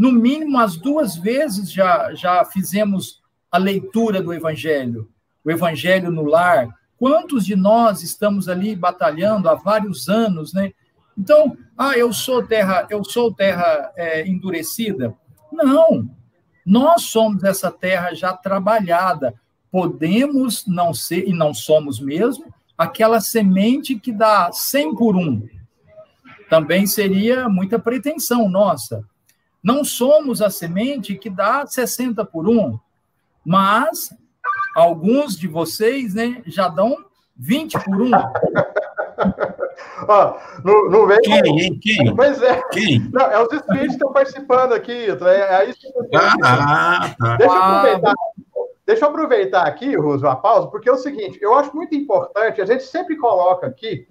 no 0.00 0.10
mínimo 0.10 0.58
as 0.58 0.78
duas 0.78 1.14
vezes 1.14 1.70
já, 1.70 2.14
já 2.14 2.42
fizemos 2.46 3.20
a 3.52 3.58
leitura 3.58 4.22
do 4.22 4.32
Evangelho, 4.32 5.10
o 5.44 5.50
Evangelho 5.50 6.10
no 6.10 6.24
lar. 6.24 6.70
Quantos 6.96 7.44
de 7.44 7.54
nós 7.54 8.02
estamos 8.02 8.48
ali 8.48 8.74
batalhando 8.74 9.46
há 9.46 9.54
vários 9.54 10.08
anos, 10.08 10.54
né? 10.54 10.72
Então, 11.18 11.54
ah, 11.76 11.98
eu 11.98 12.14
sou 12.14 12.42
terra, 12.42 12.86
eu 12.88 13.04
sou 13.04 13.30
terra 13.30 13.92
é, 13.94 14.26
endurecida. 14.26 15.14
Não, 15.52 16.08
nós 16.64 17.02
somos 17.02 17.44
essa 17.44 17.70
terra 17.70 18.14
já 18.14 18.32
trabalhada. 18.32 19.34
Podemos 19.70 20.66
não 20.66 20.94
ser, 20.94 21.28
e 21.28 21.34
não 21.34 21.52
somos 21.52 22.00
mesmo, 22.00 22.46
aquela 22.78 23.20
semente 23.20 23.98
que 23.98 24.12
dá 24.12 24.50
100 24.50 24.94
por 24.94 25.14
um. 25.14 25.46
Também 26.48 26.86
seria 26.86 27.50
muita 27.50 27.78
pretensão 27.78 28.48
nossa. 28.48 29.04
Não 29.62 29.84
somos 29.84 30.40
a 30.40 30.50
semente 30.50 31.16
que 31.16 31.28
dá 31.28 31.66
60 31.66 32.24
por 32.24 32.48
um, 32.48 32.78
mas 33.44 34.14
alguns 34.74 35.36
de 35.36 35.46
vocês 35.46 36.14
né, 36.14 36.42
já 36.46 36.68
dão 36.68 36.96
20 37.36 37.84
por 37.84 38.02
um. 38.02 38.10
Ó, 40.08 40.38
não, 40.64 40.90
não 40.90 41.06
vem. 41.06 41.20
Quem, 41.20 41.60
hein? 41.60 41.78
Quem? 41.80 42.16
Pois 42.16 42.42
é. 42.42 42.62
Quem? 42.70 43.00
Não, 43.12 43.22
é 43.22 43.42
os 43.42 43.52
espíritos 43.52 43.88
que 43.88 43.92
estão 43.92 44.12
participando 44.12 44.72
aqui. 44.72 44.92
É, 44.92 45.62
é 45.62 45.70
isso 45.70 45.80
que 45.80 45.86
eu 45.88 46.08
Ah, 46.14 47.14
tá. 47.18 47.36
Deixa 47.36 47.54
eu 47.54 47.62
aproveitar. 47.62 48.14
Deixa 48.86 49.04
eu 49.04 49.08
aproveitar 49.08 49.66
aqui, 49.66 49.96
Roso, 49.96 50.26
a 50.26 50.34
pausa, 50.34 50.68
porque 50.68 50.88
é 50.88 50.92
o 50.92 50.96
seguinte, 50.96 51.38
eu 51.40 51.54
acho 51.54 51.74
muito 51.76 51.94
importante, 51.94 52.60
a 52.60 52.66
gente 52.66 52.82
sempre 52.82 53.16
coloca 53.16 53.64
aqui 53.64 54.08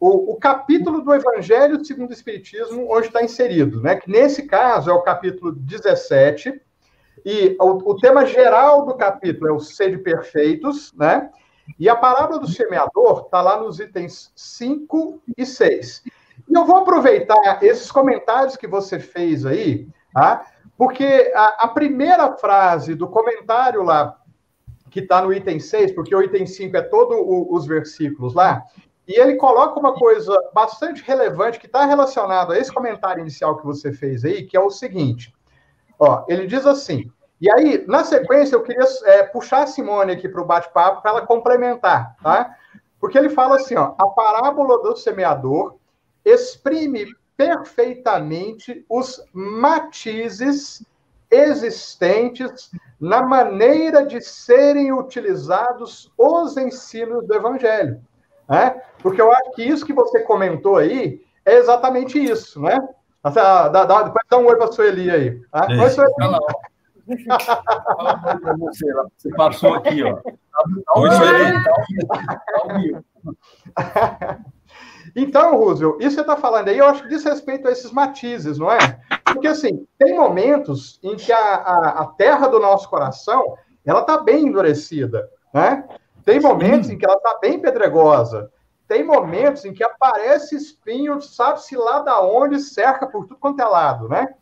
o, 0.00 0.32
o 0.32 0.36
capítulo 0.36 1.02
do 1.02 1.14
Evangelho 1.14 1.84
segundo 1.84 2.10
o 2.10 2.14
Espiritismo 2.14 2.88
onde 2.90 3.08
está 3.08 3.22
inserido, 3.22 3.80
né? 3.82 3.96
Que 3.96 4.10
nesse 4.10 4.46
caso 4.46 4.90
é 4.90 4.92
o 4.92 5.02
capítulo 5.02 5.52
17, 5.52 6.60
e 7.24 7.56
o, 7.60 7.90
o 7.90 7.96
tema 7.96 8.24
geral 8.24 8.86
do 8.86 8.94
capítulo 8.94 9.48
é 9.48 9.52
o 9.52 9.60
sede 9.60 9.98
perfeitos, 9.98 10.92
né? 10.94 11.30
E 11.78 11.88
a 11.88 11.94
parábola 11.94 12.40
do 12.40 12.48
semeador 12.48 13.24
está 13.26 13.40
lá 13.42 13.60
nos 13.60 13.78
itens 13.78 14.32
5 14.34 15.22
e 15.36 15.46
6. 15.46 16.02
E 16.48 16.54
eu 16.54 16.64
vou 16.64 16.78
aproveitar 16.78 17.62
esses 17.62 17.92
comentários 17.92 18.56
que 18.56 18.66
você 18.66 18.98
fez 18.98 19.46
aí, 19.46 19.86
tá? 20.12 20.46
porque 20.80 21.30
a, 21.36 21.66
a 21.66 21.68
primeira 21.68 22.38
frase 22.38 22.94
do 22.94 23.06
comentário 23.06 23.82
lá, 23.82 24.16
que 24.90 25.00
está 25.00 25.20
no 25.20 25.30
item 25.30 25.60
6, 25.60 25.92
porque 25.92 26.14
o 26.14 26.22
item 26.22 26.46
5 26.46 26.74
é 26.74 26.80
todos 26.80 27.18
os 27.50 27.66
versículos 27.66 28.32
lá, 28.32 28.64
e 29.10 29.18
ele 29.18 29.34
coloca 29.34 29.80
uma 29.80 29.92
coisa 29.92 30.32
bastante 30.54 31.02
relevante 31.02 31.58
que 31.58 31.66
está 31.66 31.84
relacionado 31.84 32.52
a 32.52 32.58
esse 32.58 32.72
comentário 32.72 33.20
inicial 33.20 33.56
que 33.58 33.66
você 33.66 33.92
fez 33.92 34.24
aí, 34.24 34.46
que 34.46 34.56
é 34.56 34.60
o 34.60 34.70
seguinte: 34.70 35.34
ó, 35.98 36.24
ele 36.28 36.46
diz 36.46 36.64
assim. 36.64 37.10
E 37.40 37.50
aí, 37.50 37.84
na 37.88 38.04
sequência, 38.04 38.54
eu 38.54 38.62
queria 38.62 38.84
é, 39.06 39.24
puxar 39.24 39.64
a 39.64 39.66
Simone 39.66 40.12
aqui 40.12 40.28
para 40.28 40.40
o 40.40 40.44
bate-papo 40.44 41.02
para 41.02 41.10
ela 41.10 41.26
complementar, 41.26 42.14
tá? 42.22 42.54
Porque 43.00 43.18
ele 43.18 43.30
fala 43.30 43.56
assim: 43.56 43.74
ó, 43.74 43.94
a 43.98 44.06
parábola 44.10 44.80
do 44.80 44.96
semeador 44.96 45.74
exprime 46.24 47.06
perfeitamente 47.36 48.84
os 48.88 49.20
matizes 49.32 50.86
existentes 51.28 52.70
na 53.00 53.22
maneira 53.22 54.06
de 54.06 54.20
serem 54.20 54.92
utilizados 54.92 56.12
os 56.16 56.56
ensinos 56.56 57.26
do 57.26 57.34
Evangelho. 57.34 58.00
Né? 58.50 58.82
Porque 58.98 59.22
eu 59.22 59.32
acho 59.32 59.52
que 59.52 59.62
isso 59.62 59.86
que 59.86 59.92
você 59.92 60.20
comentou 60.20 60.76
aí 60.76 61.22
é 61.46 61.54
exatamente 61.56 62.22
isso, 62.22 62.60
né? 62.60 62.80
Dá, 63.22 63.68
dá, 63.68 64.02
depois 64.02 64.26
dá 64.28 64.38
um 64.38 64.46
oi 64.46 64.56
para 64.56 64.66
a 64.66 64.72
Sueli 64.72 65.08
aí. 65.10 65.40
Tá? 65.50 65.68
É. 65.70 65.78
Oi, 65.78 65.90
Sueli. 65.90 66.12
você, 68.58 68.86
você 69.16 69.30
passou 69.36 69.74
aqui, 69.74 70.02
ó. 70.02 70.18
Oi, 70.96 71.10
Sueli. 71.12 71.52
Então, 75.16 75.56
Roosevelt, 75.56 75.96
isso 76.00 76.10
que 76.10 76.14
você 76.16 76.20
está 76.20 76.36
falando 76.36 76.68
aí, 76.68 76.78
eu 76.78 76.86
acho 76.86 77.02
que 77.02 77.08
diz 77.08 77.24
respeito 77.24 77.66
a 77.66 77.72
esses 77.72 77.90
matizes, 77.90 78.58
não 78.58 78.70
é? 78.70 78.78
Porque, 79.24 79.48
assim, 79.48 79.84
tem 79.98 80.14
momentos 80.14 81.00
em 81.02 81.16
que 81.16 81.32
a, 81.32 81.38
a, 81.38 82.02
a 82.02 82.06
terra 82.06 82.46
do 82.46 82.60
nosso 82.60 82.88
coração, 82.88 83.56
ela 83.84 84.02
está 84.02 84.18
bem 84.18 84.46
endurecida, 84.46 85.28
né? 85.52 85.84
Tem 86.24 86.40
momentos 86.40 86.88
Sim. 86.88 86.94
em 86.94 86.98
que 86.98 87.04
ela 87.04 87.16
está 87.16 87.38
bem 87.38 87.58
pedregosa. 87.60 88.50
Tem 88.86 89.04
momentos 89.04 89.64
em 89.64 89.72
que 89.72 89.84
aparece 89.84 90.56
espinho, 90.56 91.20
sabe-se 91.20 91.76
lá 91.76 92.00
da 92.00 92.20
onde, 92.20 92.58
cerca 92.58 93.06
por 93.06 93.26
tudo 93.26 93.38
quanto 93.38 93.60
é 93.60 93.64
lado, 93.64 94.08
né? 94.08 94.34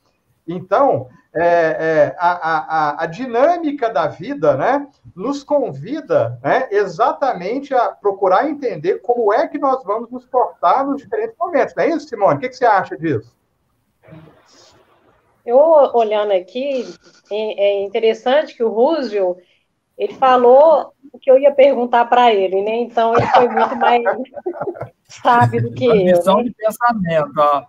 Então, 0.47 1.09
é, 1.35 1.43
é, 1.45 2.17
a, 2.19 2.31
a, 2.31 3.03
a, 3.03 3.07
dinâmica 3.07 3.91
da 3.91 4.07
vida 4.07 4.57
né, 4.57 4.89
nos 5.15 5.45
convida 5.45 6.39
né, 6.43 6.67
exatamente 6.71 7.75
a 7.75 7.93
procurar 7.93 8.49
entender 8.49 9.01
como 9.01 9.33
é 9.33 9.47
que 9.47 9.59
nós 9.59 9.85
vamos 9.85 10.11
nos 10.11 10.25
portar 10.25 10.87
nos 10.87 11.03
diferentes 11.03 11.37
momentos. 11.39 11.75
Não 11.77 11.85
é 11.85 11.89
isso, 11.91 12.09
Simone? 12.09 12.37
O 12.37 12.41
que, 12.41 12.49
que 12.49 12.57
você 12.57 12.65
acha 12.65 12.97
disso? 12.97 13.37
Eu, 15.45 15.59
olhando 15.95 16.33
aqui, 16.33 16.87
é, 17.31 17.67
é 17.67 17.83
interessante 17.83 18.55
que 18.55 18.65
o 18.65 18.71
Roosevelt, 18.71 19.39
ele 19.99 20.15
falou 20.15 20.95
o 21.13 21.19
que 21.19 21.31
eu 21.31 21.39
ia 21.39 21.53
perguntar 21.53 22.05
para 22.05 22.33
ele, 22.33 22.63
né? 22.63 22.77
Então, 22.77 23.15
ele 23.15 23.27
foi 23.27 23.49
muito 23.49 23.77
mais 23.77 24.03
sábio 25.05 25.63
do 25.63 25.73
que 25.73 25.85
eu. 25.85 25.91
Transmissão 25.91 26.37
né? 26.37 26.43
de 26.45 26.55
pensamento, 26.55 27.33
ó. 27.37 27.65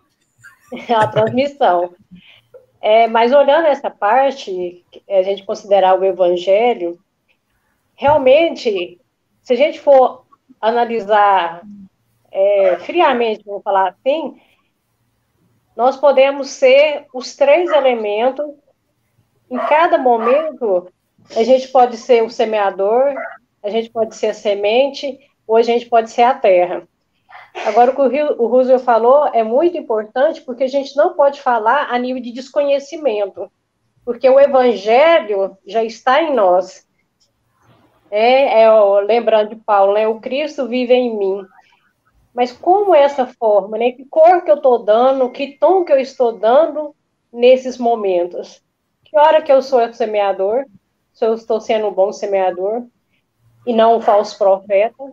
A 0.95 1.07
transmissão. 1.07 1.93
É, 2.79 3.07
mas 3.07 3.33
olhando 3.33 3.65
essa 3.65 3.89
parte, 3.89 4.85
a 5.09 5.21
gente 5.23 5.43
considerar 5.43 5.99
o 5.99 6.05
evangelho, 6.05 6.99
realmente, 7.95 9.01
se 9.41 9.53
a 9.53 9.55
gente 9.55 9.79
for 9.79 10.25
analisar 10.61 11.63
é, 12.31 12.77
friamente, 12.77 13.43
vou 13.43 13.61
falar 13.61 13.89
assim, 13.89 14.39
nós 15.75 15.97
podemos 15.97 16.49
ser 16.49 17.07
os 17.13 17.35
três 17.35 17.69
elementos. 17.71 18.45
Em 19.49 19.57
cada 19.57 19.97
momento, 19.97 20.87
a 21.35 21.43
gente 21.43 21.67
pode 21.67 21.97
ser 21.97 22.23
o 22.23 22.29
semeador, 22.29 23.13
a 23.61 23.69
gente 23.69 23.89
pode 23.89 24.15
ser 24.15 24.27
a 24.27 24.33
semente, 24.33 25.19
ou 25.47 25.55
a 25.55 25.61
gente 25.61 25.85
pode 25.87 26.11
ser 26.11 26.23
a 26.23 26.33
terra. 26.33 26.87
Agora, 27.65 27.91
o 27.91 28.09
que 28.09 28.21
o 28.21 28.47
Roosevelt 28.47 28.83
falou 28.83 29.27
é 29.27 29.43
muito 29.43 29.77
importante, 29.77 30.41
porque 30.41 30.63
a 30.63 30.67
gente 30.67 30.95
não 30.95 31.13
pode 31.13 31.41
falar 31.41 31.87
a 31.91 31.97
nível 31.97 32.21
de 32.21 32.31
desconhecimento, 32.31 33.51
porque 34.05 34.29
o 34.29 34.39
evangelho 34.39 35.57
já 35.65 35.83
está 35.83 36.21
em 36.21 36.33
nós. 36.33 36.87
É, 38.11 38.63
é 38.63 38.71
lembrando 39.01 39.49
de 39.49 39.55
Paulo, 39.57 39.93
né, 39.93 40.07
o 40.07 40.19
Cristo 40.19 40.67
vive 40.67 40.93
em 40.93 41.17
mim. 41.17 41.45
Mas 42.33 42.51
como 42.51 42.95
é 42.95 43.01
essa 43.01 43.25
forma, 43.25 43.77
né? 43.77 43.91
Que 43.91 44.05
cor 44.05 44.43
que 44.43 44.51
eu 44.51 44.55
estou 44.55 44.79
dando, 44.79 45.31
que 45.31 45.57
tom 45.59 45.83
que 45.83 45.91
eu 45.91 45.99
estou 45.99 46.31
dando 46.31 46.95
nesses 47.33 47.77
momentos? 47.77 48.61
Que 49.03 49.17
hora 49.17 49.41
que 49.41 49.51
eu 49.51 49.61
sou 49.61 49.91
semeador? 49.93 50.65
Se 51.19 51.25
eu 51.25 51.33
estou 51.33 51.59
sendo 51.59 51.87
um 51.87 51.93
bom 51.93 52.11
semeador 52.11 52.87
e 53.67 53.73
não 53.73 53.97
um 53.97 54.01
falso 54.01 54.37
profeta? 54.37 55.03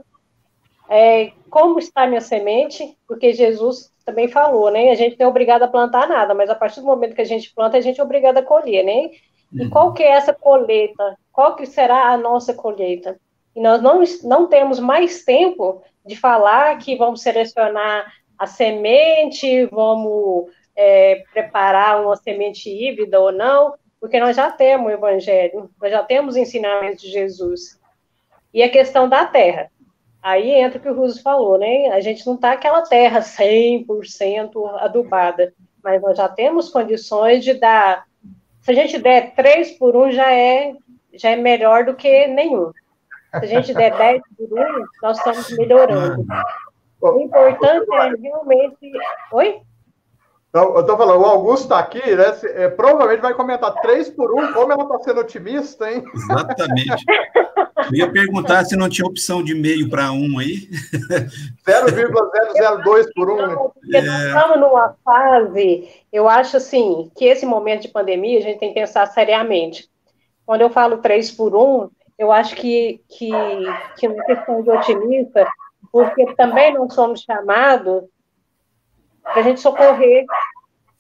é, 0.89 1.33
como 1.51 1.79
está 1.79 2.03
a 2.03 2.07
minha 2.07 2.21
semente, 2.21 2.97
porque 3.07 3.33
Jesus 3.33 3.93
também 4.05 4.29
falou, 4.29 4.71
né? 4.71 4.91
A 4.91 4.95
gente 4.95 5.19
não 5.19 5.27
é 5.27 5.29
obrigado 5.29 5.63
a 5.63 5.69
plantar 5.69 6.09
nada, 6.09 6.33
mas 6.35 6.49
a 6.49 6.55
partir 6.55 6.81
do 6.81 6.87
momento 6.87 7.15
que 7.15 7.21
a 7.21 7.27
gente 7.27 7.53
planta, 7.53 7.77
a 7.77 7.81
gente 7.81 8.01
é 8.01 8.05
obrigado 8.05 8.39
a 8.39 8.43
colher, 8.43 8.85
né? 8.85 9.11
E 9.53 9.63
uhum. 9.63 9.71
qual 9.71 9.93
que 9.93 10.03
é 10.03 10.11
essa 10.11 10.33
colheita? 10.33 11.17
Qual 11.33 11.57
que 11.57 11.67
será 11.67 12.09
a 12.11 12.17
nossa 12.17 12.55
colheita? 12.55 13.19
E 13.55 13.61
nós 13.61 13.83
não, 13.83 14.03
não 14.25 14.49
temos 14.49 14.79
mais 14.79 15.25
tempo 15.25 15.83
de 16.05 16.15
falar 16.15 16.79
que 16.79 16.97
vamos 16.97 17.23
selecionar 17.23 18.13
a 18.39 18.47
semente, 18.47 19.67
vamos 19.67 20.51
é, 20.77 21.25
preparar 21.33 22.05
uma 22.05 22.17
semente 22.17 22.71
híbrida 22.71 23.19
ou 23.19 23.33
não, 23.33 23.75
porque 24.07 24.21
nós 24.21 24.37
já 24.37 24.53
temos 24.53 24.87
o 24.87 24.95
Evangelho, 24.95 25.69
nós 25.83 25.91
já 25.91 26.01
temos 26.01 26.37
o 26.37 26.39
ensinamento 26.39 26.99
de 26.99 27.11
Jesus. 27.11 27.77
E 28.55 28.63
a 28.63 28.71
questão 28.71 29.09
da 29.09 29.27
terra. 29.27 29.69
Aí 30.23 30.49
entra 30.53 30.79
o 30.79 30.81
que 30.81 30.89
o 30.89 30.95
Russo 30.95 31.21
falou, 31.21 31.59
né? 31.59 31.89
A 31.89 31.99
gente 31.99 32.25
não 32.25 32.37
está 32.37 32.53
aquela 32.53 32.83
terra 32.83 33.19
100% 33.19 34.53
adubada, 34.79 35.53
mas 35.83 36.01
nós 36.01 36.17
já 36.17 36.29
temos 36.29 36.69
condições 36.69 37.43
de 37.43 37.55
dar. 37.55 38.05
Se 38.61 38.71
a 38.71 38.75
gente 38.75 38.97
der 38.99 39.35
3 39.35 39.73
por 39.73 39.97
1, 39.97 40.13
já 40.13 40.33
é, 40.33 40.73
já 41.13 41.31
é 41.31 41.37
melhor 41.37 41.85
do 41.85 41.95
que 41.95 42.29
nenhum. 42.29 42.71
Se 43.41 43.45
a 43.45 43.47
gente 43.47 43.75
der 43.75 43.97
10 43.97 44.23
por 44.39 44.57
1, 44.57 44.87
nós 45.03 45.19
estamos 45.19 45.51
melhorando. 45.59 46.25
O 47.01 47.21
importante 47.21 47.93
é 47.93 48.15
realmente. 48.23 48.93
Oi? 49.33 49.61
Então, 50.57 50.75
eu 50.75 50.81
estou 50.81 50.97
falando, 50.97 51.21
o 51.21 51.27
Augusto 51.27 51.65
está 51.65 51.79
aqui, 51.79 52.01
né? 52.17 52.35
É, 52.55 52.71
provavelmente 52.71 53.21
vai 53.21 53.35
comentar 53.35 53.75
3 53.75 54.09
por 54.09 54.33
1, 54.33 54.55
como 54.55 54.73
ela 54.73 54.85
está 54.85 54.99
sendo 55.01 55.21
otimista, 55.21 55.93
hein? 55.93 56.03
Exatamente. 56.15 57.05
Eu 57.93 57.95
ia 57.95 58.11
perguntar 58.11 58.65
se 58.65 58.75
não 58.75 58.89
tinha 58.89 59.07
opção 59.07 59.45
de 59.45 59.55
meio 59.55 59.91
para 59.91 60.11
um 60.13 60.39
aí. 60.39 60.71
0,002 61.63 63.13
por 63.13 63.31
1. 63.33 63.37
Não, 63.37 63.69
porque 63.69 63.99
é. 63.99 64.01
nós 64.01 64.23
estamos 64.23 64.61
numa 64.61 64.97
fase, 65.05 65.91
eu 66.11 66.27
acho 66.27 66.57
assim, 66.57 67.11
que 67.15 67.27
esse 67.27 67.45
momento 67.45 67.83
de 67.83 67.89
pandemia 67.89 68.39
a 68.39 68.43
gente 68.43 68.59
tem 68.59 68.73
que 68.73 68.81
pensar 68.81 69.05
seriamente. 69.09 69.91
Quando 70.47 70.63
eu 70.63 70.71
falo 70.71 70.97
3 70.97 71.33
por 71.33 71.55
1, 71.55 71.91
eu 72.19 72.33
acho 72.33 72.57
que, 72.57 73.03
que, 73.11 73.31
que 73.99 74.09
uma 74.09 74.25
questão 74.25 74.63
de 74.63 74.71
otimista, 74.71 75.47
porque 75.93 76.35
também 76.35 76.73
não 76.73 76.89
somos 76.89 77.21
chamados 77.21 78.05
para 79.27 79.41
a 79.41 79.43
gente 79.43 79.61
socorrer, 79.61 80.25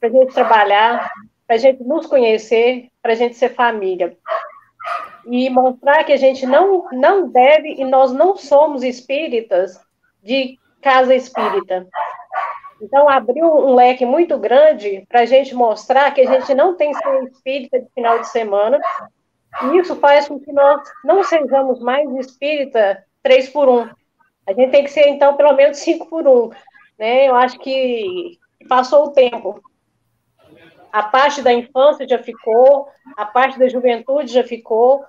para 0.00 0.08
a 0.08 0.12
gente 0.12 0.34
trabalhar, 0.34 1.10
para 1.46 1.56
a 1.56 1.58
gente 1.58 1.82
nos 1.82 2.06
conhecer, 2.06 2.88
para 3.00 3.12
a 3.12 3.14
gente 3.14 3.36
ser 3.36 3.54
família. 3.54 4.16
E 5.26 5.48
mostrar 5.50 6.04
que 6.04 6.12
a 6.12 6.16
gente 6.16 6.46
não, 6.46 6.88
não 6.92 7.28
deve 7.28 7.74
e 7.74 7.84
nós 7.84 8.12
não 8.12 8.36
somos 8.36 8.82
espíritas 8.82 9.80
de 10.22 10.58
casa 10.82 11.14
espírita. 11.14 11.86
Então, 12.80 13.08
abriu 13.08 13.46
um 13.46 13.74
leque 13.74 14.04
muito 14.04 14.36
grande 14.38 15.04
para 15.08 15.20
a 15.20 15.24
gente 15.24 15.54
mostrar 15.54 16.12
que 16.12 16.20
a 16.20 16.30
gente 16.30 16.54
não 16.54 16.76
tem 16.76 16.92
ser 16.92 17.24
espírita 17.24 17.80
de 17.80 17.88
final 17.94 18.18
de 18.18 18.28
semana. 18.28 18.78
E 19.62 19.78
isso 19.78 19.96
faz 19.96 20.28
com 20.28 20.38
que 20.38 20.52
nós 20.52 20.82
não 21.02 21.24
sejamos 21.24 21.80
mais 21.80 22.08
espírita 22.16 23.02
três 23.22 23.48
por 23.48 23.68
um. 23.68 23.88
A 24.46 24.52
gente 24.52 24.70
tem 24.70 24.84
que 24.84 24.90
ser, 24.90 25.08
então, 25.08 25.36
pelo 25.36 25.54
menos 25.54 25.78
cinco 25.78 26.06
por 26.06 26.28
um 26.28 26.50
né? 26.98 27.28
Eu 27.28 27.35
acho 27.35 27.59
que 27.59 28.38
passou 28.68 29.04
o 29.06 29.11
tempo. 29.11 29.61
A 30.92 31.02
parte 31.02 31.42
da 31.42 31.52
infância 31.52 32.09
já 32.09 32.18
ficou, 32.18 32.88
a 33.16 33.24
parte 33.24 33.59
da 33.59 33.68
juventude 33.68 34.32
já 34.32 34.42
ficou, 34.42 35.04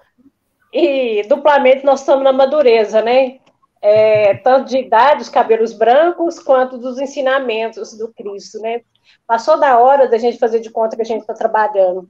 e 0.72 1.24
duplamente 1.24 1.86
nós 1.86 2.02
estamos 2.02 2.24
na 2.24 2.34
madureza, 2.34 3.02
né? 3.02 3.40
É, 3.82 4.36
tanto 4.38 4.70
de 4.70 4.80
idade, 4.80 5.22
os 5.22 5.30
cabelos 5.30 5.72
brancos, 5.72 6.40
quanto 6.40 6.78
dos 6.78 7.00
ensinamentos 7.00 7.98
do 7.98 8.12
Cristo, 8.12 8.60
né? 8.60 8.82
Passou 9.26 9.60
da 9.60 9.78
hora 9.78 10.08
da 10.08 10.18
gente 10.18 10.38
fazer 10.38 10.60
de 10.60 10.70
conta 10.70 10.96
que 10.96 11.02
a 11.02 11.06
gente 11.06 11.22
está 11.22 11.34
trabalhando. 11.34 12.10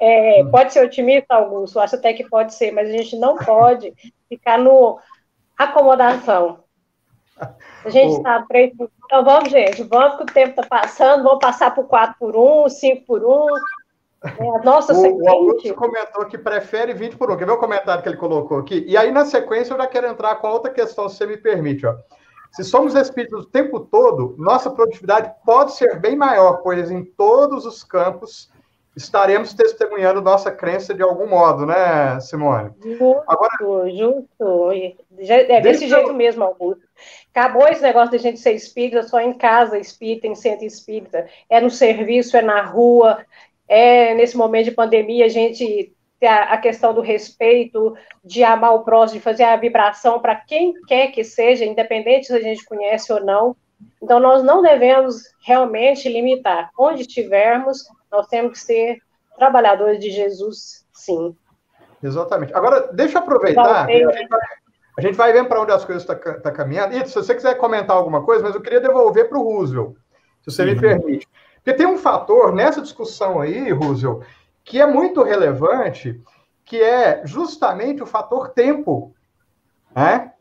É, 0.00 0.44
pode 0.44 0.72
ser 0.72 0.84
otimista, 0.84 1.34
Augusto, 1.34 1.80
acho 1.80 1.96
até 1.96 2.12
que 2.12 2.28
pode 2.28 2.52
ser, 2.54 2.72
mas 2.72 2.88
a 2.88 2.92
gente 2.92 3.16
não 3.16 3.36
pode 3.36 3.94
ficar 4.28 4.58
no 4.58 4.98
acomodação. 5.56 6.63
A 7.84 7.90
gente 7.90 8.16
está 8.16 8.40
o... 8.40 8.46
três 8.46 8.74
por 8.76 8.90
Então 9.04 9.24
vamos, 9.24 9.50
gente, 9.50 9.82
vamos 9.84 10.16
que 10.16 10.22
o 10.22 10.26
tempo 10.26 10.60
está 10.60 10.62
passando, 10.62 11.24
vamos 11.24 11.40
passar 11.40 11.74
por 11.74 11.84
4 11.86 12.16
por 12.18 12.36
1, 12.36 12.68
5 12.68 13.06
por 13.06 13.24
1. 13.24 13.46
É, 14.24 14.56
a 14.56 14.62
nossa 14.62 14.92
o, 14.92 14.96
sequência... 14.96 15.22
o 15.22 15.28
Augusto 15.28 15.74
comentou 15.74 16.24
que 16.26 16.38
prefere 16.38 16.94
20 16.94 17.16
por 17.16 17.30
1. 17.30 17.36
Quer 17.36 17.46
ver 17.46 17.52
o 17.52 17.58
comentário 17.58 18.02
que 18.02 18.08
ele 18.08 18.16
colocou 18.16 18.58
aqui? 18.58 18.84
E 18.86 18.96
aí, 18.96 19.12
na 19.12 19.24
sequência, 19.24 19.74
eu 19.74 19.78
já 19.78 19.86
quero 19.86 20.06
entrar 20.06 20.36
com 20.36 20.48
outra 20.48 20.70
questão, 20.70 21.08
se 21.08 21.18
você 21.18 21.26
me 21.26 21.36
permite. 21.36 21.86
Ó. 21.86 21.94
Se 22.52 22.62
somos 22.62 22.94
espíritos 22.94 23.44
o 23.44 23.50
tempo 23.50 23.80
todo, 23.80 24.34
nossa 24.38 24.70
produtividade 24.70 25.34
pode 25.44 25.72
ser 25.74 25.98
bem 25.98 26.16
maior, 26.16 26.58
pois 26.62 26.90
em 26.90 27.04
todos 27.04 27.66
os 27.66 27.82
campos 27.82 28.48
estaremos 28.96 29.52
testemunhando 29.54 30.22
nossa 30.22 30.52
crença 30.52 30.94
de 30.94 31.02
algum 31.02 31.26
modo, 31.26 31.66
né, 31.66 32.20
Simone? 32.20 32.70
Justo, 32.80 33.22
Agora, 33.26 33.50
justo. 33.90 34.70
É 35.18 35.60
desse 35.60 35.88
jeito 35.88 36.10
eu... 36.10 36.14
mesmo, 36.14 36.44
Augusto. 36.44 36.83
Acabou 37.34 37.66
esse 37.68 37.82
negócio 37.82 38.10
de 38.10 38.16
a 38.16 38.20
gente 38.20 38.38
ser 38.38 38.52
espírita 38.52 39.02
só 39.02 39.20
em 39.20 39.32
casa 39.32 39.78
espírita, 39.78 40.26
em 40.26 40.34
centro 40.34 40.64
espírita. 40.64 41.28
É 41.50 41.60
no 41.60 41.70
serviço, 41.70 42.36
é 42.36 42.42
na 42.42 42.62
rua, 42.62 43.24
é 43.68 44.14
nesse 44.14 44.36
momento 44.36 44.66
de 44.66 44.70
pandemia 44.70 45.24
a 45.24 45.28
gente 45.28 45.92
ter 46.20 46.26
a, 46.28 46.56
questão 46.58 46.94
do 46.94 47.00
respeito, 47.00 47.96
de 48.24 48.42
amar 48.44 48.74
o 48.74 48.84
próximo, 48.84 49.18
de 49.18 49.24
fazer 49.24 49.44
a 49.44 49.56
vibração 49.56 50.20
para 50.20 50.36
quem 50.36 50.72
quer 50.86 51.08
que 51.08 51.24
seja, 51.24 51.64
independente 51.64 52.26
se 52.26 52.32
a 52.34 52.40
gente 52.40 52.64
conhece 52.64 53.12
ou 53.12 53.22
não. 53.24 53.56
Então, 54.02 54.20
nós 54.20 54.42
não 54.42 54.62
devemos 54.62 55.22
realmente 55.44 56.08
limitar. 56.08 56.70
Onde 56.78 57.02
estivermos, 57.02 57.78
nós 58.10 58.26
temos 58.28 58.52
que 58.52 58.64
ser 58.64 58.98
trabalhadores 59.36 59.98
de 59.98 60.10
Jesus, 60.10 60.86
sim. 60.92 61.36
Exatamente. 62.02 62.54
Agora, 62.54 62.92
deixa 62.92 63.18
eu 63.18 63.22
aproveitar. 63.22 63.90
Então, 63.90 64.38
a 64.96 65.00
gente 65.00 65.16
vai 65.16 65.32
vendo 65.32 65.48
para 65.48 65.60
onde 65.60 65.72
as 65.72 65.84
coisas 65.84 66.02
estão 66.02 66.16
tá, 66.16 66.40
tá 66.40 66.50
caminhando. 66.50 66.96
E 66.96 67.06
se 67.06 67.14
você 67.14 67.34
quiser 67.34 67.56
comentar 67.56 67.96
alguma 67.96 68.22
coisa, 68.22 68.42
mas 68.42 68.54
eu 68.54 68.60
queria 68.60 68.80
devolver 68.80 69.28
para 69.28 69.38
o 69.38 69.42
Roosevelt, 69.42 69.94
se 70.42 70.50
você 70.50 70.62
uhum. 70.62 70.68
me 70.68 70.80
permite. 70.80 71.28
Porque 71.56 71.72
tem 71.74 71.86
um 71.86 71.98
fator 71.98 72.54
nessa 72.54 72.80
discussão 72.80 73.40
aí, 73.40 73.70
Roosevelt, 73.70 74.24
que 74.62 74.80
é 74.80 74.86
muito 74.86 75.22
relevante, 75.22 76.20
que 76.64 76.80
é 76.82 77.22
justamente 77.24 78.02
o 78.02 78.06
fator 78.06 78.50
tempo. 78.50 79.14
Né? 79.94 80.32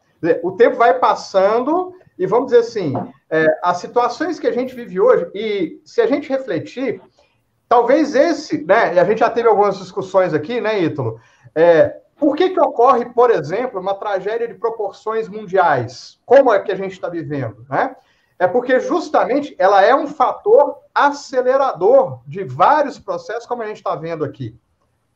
O 0.41 0.51
tempo 0.51 0.75
vai 0.75 0.99
passando 0.99 1.93
e 2.17 2.25
vamos 2.27 2.47
dizer 2.47 2.59
assim, 2.59 2.93
é, 3.29 3.45
as 3.63 3.77
situações 3.77 4.39
que 4.39 4.47
a 4.47 4.51
gente 4.51 4.75
vive 4.75 4.99
hoje, 4.99 5.29
e 5.33 5.81
se 5.83 5.99
a 5.99 6.07
gente 6.07 6.29
refletir, 6.29 7.01
Talvez 7.73 8.13
esse, 8.13 8.63
né? 8.65 8.93
E 8.93 8.99
a 8.99 9.03
gente 9.03 9.17
já 9.17 9.31
teve 9.31 9.47
algumas 9.47 9.79
discussões 9.79 10.31
aqui, 10.31 10.61
né, 10.61 10.79
Ítalo? 10.79 11.19
É, 11.55 11.95
por 12.23 12.37
que, 12.37 12.51
que 12.51 12.59
ocorre, 12.61 13.03
por 13.03 13.29
exemplo, 13.29 13.81
uma 13.81 13.95
tragédia 13.95 14.47
de 14.47 14.53
proporções 14.53 15.27
mundiais? 15.27 16.17
Como 16.25 16.53
é 16.53 16.59
que 16.61 16.71
a 16.71 16.75
gente 16.75 16.93
está 16.93 17.09
vivendo, 17.09 17.65
né? 17.69 17.97
É 18.39 18.47
porque 18.47 18.79
justamente 18.79 19.53
ela 19.59 19.81
é 19.81 19.93
um 19.93 20.07
fator 20.07 20.77
acelerador 20.95 22.21
de 22.25 22.45
vários 22.45 22.97
processos, 22.97 23.45
como 23.45 23.61
a 23.61 23.67
gente 23.67 23.75
está 23.77 23.93
vendo 23.97 24.23
aqui. 24.23 24.57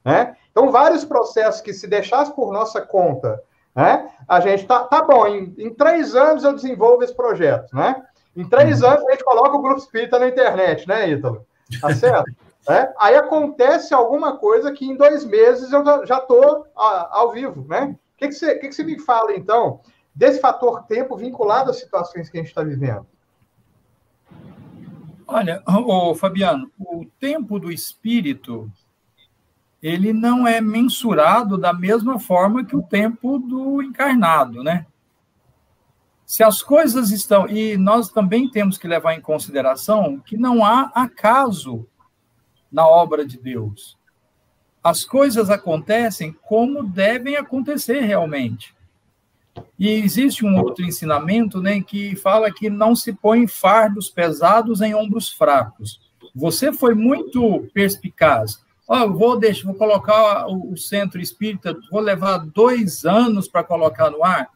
Né? 0.04 0.36
Então, 0.52 0.70
vários 0.70 1.06
processos 1.06 1.62
que 1.62 1.72
se 1.72 1.88
deixasse 1.88 2.36
por 2.36 2.52
nossa 2.52 2.82
conta, 2.82 3.42
né? 3.74 4.10
A 4.28 4.42
gente 4.42 4.68
tá, 4.68 4.84
tá 4.84 5.02
bom, 5.02 5.26
em, 5.28 5.56
em 5.58 5.74
três 5.74 6.14
anos 6.14 6.44
eu 6.44 6.54
desenvolvo 6.54 7.06
esse 7.06 7.16
projeto, 7.16 7.74
né? 7.74 8.04
Em 8.36 8.46
três 8.50 8.82
uhum. 8.82 8.90
anos 8.90 9.06
a 9.06 9.12
gente 9.12 9.24
coloca 9.24 9.56
o 9.56 9.62
Grupo 9.62 9.80
Espírita 9.80 10.20
na 10.20 10.28
internet, 10.28 10.86
né, 10.86 11.10
Ítalo? 11.10 11.46
Tá 11.80 11.96
certo? 11.96 12.30
É? 12.70 12.94
Aí 13.00 13.16
acontece 13.16 13.94
alguma 13.94 14.38
coisa 14.38 14.74
que 14.74 14.86
em 14.86 14.98
dois 14.98 15.24
meses 15.24 15.72
eu 15.72 16.06
já 16.06 16.18
estou 16.18 16.68
ao 16.76 17.32
vivo, 17.32 17.66
né? 17.68 17.96
O 18.14 18.18
que, 18.18 18.28
que, 18.28 18.34
você, 18.34 18.56
que, 18.56 18.68
que 18.68 18.76
você 18.76 18.84
me 18.84 19.00
fala, 19.00 19.34
então, 19.34 19.80
desse 20.14 20.42
fator 20.42 20.84
tempo 20.84 21.16
vinculado 21.16 21.70
às 21.70 21.80
situações 21.80 22.30
que 22.30 22.38
a 22.38 22.42
gente 22.42 22.50
está 22.50 22.64
vivendo? 22.64 23.06
Olha, 25.26 25.64
ô, 25.66 26.14
Fabiano, 26.14 26.70
o 26.78 27.06
tempo 27.20 27.58
do 27.58 27.72
espírito 27.72 28.70
ele 29.82 30.12
não 30.12 30.48
é 30.48 30.60
mensurado 30.60 31.58
da 31.58 31.72
mesma 31.72 32.20
forma 32.20 32.66
que 32.66 32.76
o 32.76 32.84
tempo 32.84 33.38
do 33.38 33.82
encarnado, 33.82 34.64
né? 34.64 34.86
Se 36.26 36.44
as 36.44 36.62
coisas 36.62 37.12
estão. 37.12 37.48
E 37.48 37.78
nós 37.78 38.10
também 38.10 38.50
temos 38.50 38.78
que 38.78 38.88
levar 38.88 39.14
em 39.14 39.22
consideração 39.22 40.20
que 40.20 40.36
não 40.36 40.66
há 40.66 40.92
acaso 40.94 41.88
na 42.72 42.88
obra 42.88 43.26
de 43.26 43.38
Deus. 43.38 43.98
As 44.84 45.04
coisas 45.04 45.50
acontecem 45.50 46.36
como 46.44 46.84
devem 46.84 47.36
acontecer 47.36 48.02
realmente. 48.02 48.76
E 49.78 49.90
existe 49.90 50.46
um 50.46 50.58
outro 50.60 50.86
ensinamento 50.86 51.62
né, 51.62 51.82
que 51.82 52.16
fala 52.16 52.54
que 52.54 52.70
não 52.70 52.96
se 52.96 53.12
põe 53.12 53.48
fardos 53.48 54.10
pesados 54.10 54.82
em 54.82 54.94
ombros 54.94 55.32
fracos. 55.32 56.00
Você 56.36 56.72
foi 56.72 56.94
muito 56.94 57.68
perspicaz. 57.74 58.64
Oh, 58.88 59.12
vou 59.12 59.38
deixar, 59.38 59.66
vou 59.66 59.76
colocar 59.76 60.48
o 60.48 60.78
centro 60.78 61.20
espírita, 61.20 61.78
vou 61.92 62.00
levar 62.00 62.38
dois 62.38 63.04
anos 63.04 63.48
para 63.48 63.64
colocar 63.64 64.10
no 64.10 64.24
ar. 64.24 64.50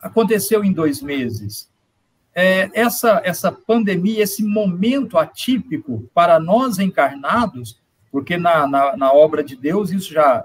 Aconteceu 0.00 0.62
em 0.62 0.72
dois 0.72 1.02
meses 1.02 1.68
é, 2.38 2.68
essa, 2.74 3.22
essa 3.24 3.50
pandemia, 3.50 4.22
esse 4.22 4.44
momento 4.44 5.16
atípico 5.16 6.06
para 6.12 6.38
nós 6.38 6.78
encarnados, 6.78 7.80
porque 8.12 8.36
na, 8.36 8.66
na, 8.66 8.94
na, 8.94 9.10
obra 9.10 9.42
de 9.42 9.56
Deus 9.56 9.90
isso 9.90 10.12
já, 10.12 10.44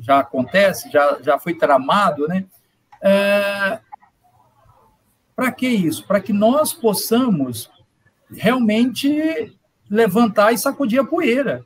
já 0.00 0.18
acontece, 0.18 0.90
já, 0.90 1.16
já 1.22 1.38
foi 1.38 1.54
tramado, 1.54 2.26
né? 2.26 2.44
É, 3.00 3.78
para 5.36 5.52
que 5.52 5.68
isso? 5.68 6.04
Para 6.08 6.20
que 6.20 6.32
nós 6.32 6.72
possamos 6.72 7.70
realmente 8.32 9.56
levantar 9.88 10.52
e 10.52 10.58
sacudir 10.58 10.98
a 10.98 11.04
poeira. 11.04 11.64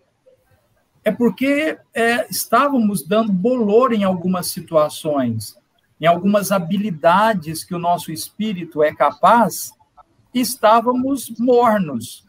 é 1.02 1.10
porque 1.10 1.78
é, 1.94 2.26
estávamos 2.30 3.02
dando 3.02 3.32
bolor 3.32 3.94
em 3.94 4.04
algumas 4.04 4.48
situações, 4.48 5.56
em 6.02 6.06
algumas 6.06 6.50
habilidades 6.50 7.62
que 7.62 7.76
o 7.76 7.78
nosso 7.78 8.10
espírito 8.10 8.82
é 8.82 8.92
capaz, 8.92 9.70
estávamos 10.34 11.32
mornos. 11.38 12.26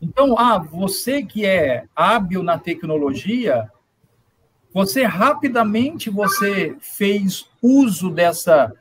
Então, 0.00 0.38
ah, 0.38 0.58
você 0.58 1.24
que 1.24 1.44
é 1.44 1.86
hábil 1.96 2.40
na 2.40 2.56
tecnologia, 2.56 3.68
você 4.72 5.02
rapidamente 5.02 6.08
você 6.08 6.76
fez 6.80 7.50
uso 7.60 8.10
dessa 8.10 8.72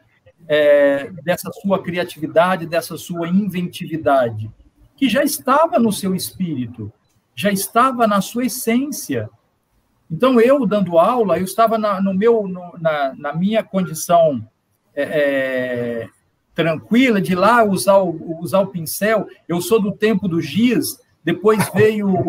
é, 0.47 1.09
dessa 1.23 1.51
sua 1.51 1.81
criatividade, 1.81 2.67
dessa 2.67 2.97
sua 2.97 3.27
inventividade, 3.27 4.51
que 4.95 5.09
já 5.09 5.23
estava 5.23 5.79
no 5.79 5.91
seu 5.91 6.13
espírito, 6.13 6.93
já 7.35 7.51
estava 7.51 8.05
na 8.05 8.21
sua 8.21 8.45
essência. 8.45 9.27
Então, 10.09 10.39
eu 10.39 10.65
dando 10.65 10.97
aula, 10.97 11.37
eu 11.37 11.43
estava 11.43 11.77
na, 11.77 12.01
no 12.01 12.13
meu, 12.13 12.47
no, 12.47 12.77
na, 12.79 13.13
na, 13.15 13.33
minha 13.33 13.61
condição 13.61 14.47
é, 14.95 15.03
é, 15.03 16.09
tranquila 16.55 17.21
de 17.21 17.35
lá 17.35 17.63
usar 17.63 17.97
o, 17.97 18.39
usar 18.41 18.61
o 18.61 18.67
pincel. 18.67 19.27
Eu 19.47 19.59
sou 19.59 19.81
do 19.81 19.91
tempo 19.91 20.27
do 20.27 20.41
giz, 20.41 20.99
depois 21.23 21.69
veio 21.73 22.09
o 22.09 22.25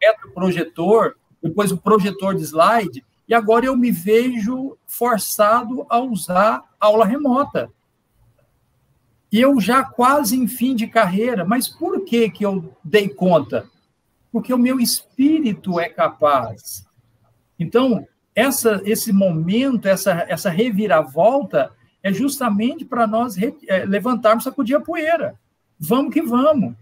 retroprojetor, 0.00 1.16
depois 1.42 1.72
o 1.72 1.76
projetor 1.76 2.34
de 2.36 2.42
slide, 2.42 3.04
e 3.28 3.34
agora 3.34 3.66
eu 3.66 3.76
me 3.76 3.90
vejo 3.90 4.76
forçado 4.86 5.84
a 5.88 5.98
usar 5.98 6.62
aula 6.78 7.04
remota. 7.04 7.70
E 9.32 9.40
eu 9.40 9.60
já 9.60 9.82
quase 9.82 10.36
em 10.36 10.46
fim 10.46 10.76
de 10.76 10.86
carreira, 10.86 11.44
mas 11.44 11.66
por 11.68 12.04
que 12.04 12.30
que 12.30 12.46
eu 12.46 12.72
dei 12.84 13.08
conta? 13.08 13.68
Porque 14.34 14.52
o 14.52 14.58
meu 14.58 14.80
espírito 14.80 15.78
é 15.78 15.88
capaz. 15.88 16.84
Então, 17.56 18.04
essa, 18.34 18.82
esse 18.84 19.12
momento, 19.12 19.86
essa, 19.86 20.26
essa 20.28 20.50
reviravolta, 20.50 21.70
é 22.02 22.12
justamente 22.12 22.84
para 22.84 23.06
nós 23.06 23.36
re, 23.36 23.56
é, 23.68 23.84
levantarmos, 23.84 24.42
sacudir 24.42 24.76
a 24.76 24.80
poeira. 24.80 25.38
Vamos 25.78 26.12
que 26.12 26.20
vamos. 26.20 26.74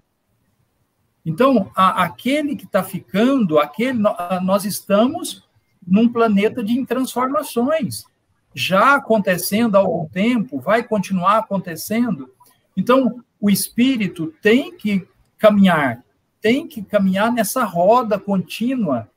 Então, 1.27 1.71
a, 1.77 2.05
aquele 2.05 2.57
que 2.57 2.65
está 2.65 2.83
ficando, 2.83 3.59
aquele, 3.59 3.99
nós 4.43 4.65
estamos 4.65 5.47
num 5.87 6.09
planeta 6.09 6.65
de 6.65 6.87
transformações, 6.87 8.07
já 8.55 8.95
acontecendo 8.95 9.77
há 9.77 9.81
algum 9.81 10.09
tempo, 10.09 10.59
vai 10.59 10.83
continuar 10.83 11.37
acontecendo. 11.37 12.31
Então, 12.75 13.23
o 13.39 13.51
espírito 13.51 14.33
tem 14.41 14.75
que 14.75 15.07
caminhar, 15.37 16.03
tem 16.43 16.67
que 16.67 16.83
caminhar 16.83 17.33
nessa 17.33 17.65
roda 17.65 18.19
contínua. 18.19 19.09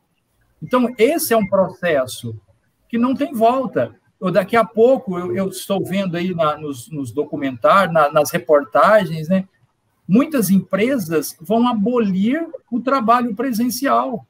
Então, 0.62 0.94
esse 0.98 1.34
é 1.34 1.38
um 1.38 1.48
processo 1.48 2.40
que 2.88 2.98
não 2.98 3.16
tem 3.16 3.34
volta. 3.34 3.96
Eu, 4.22 4.32
daqui 4.32 4.56
a 4.56 4.64
pouco, 4.64 5.18
eu, 5.18 5.36
eu 5.36 5.50
estou 5.50 5.84
vendo 5.84 6.16
aí 6.16 6.34
na, 6.34 6.56
nos, 6.56 6.90
nos, 6.90 7.12
documentários, 7.12 7.94
na, 7.94 8.12
nas 8.12 8.32
reportagens, 8.32 9.28
né? 9.28 9.48
Muitas 10.08 10.52
empresas 10.52 11.36
vão 11.42 11.68
abolir 11.68 12.48
o 12.72 12.80
trabalho 12.80 13.36
presencial. 13.36 14.26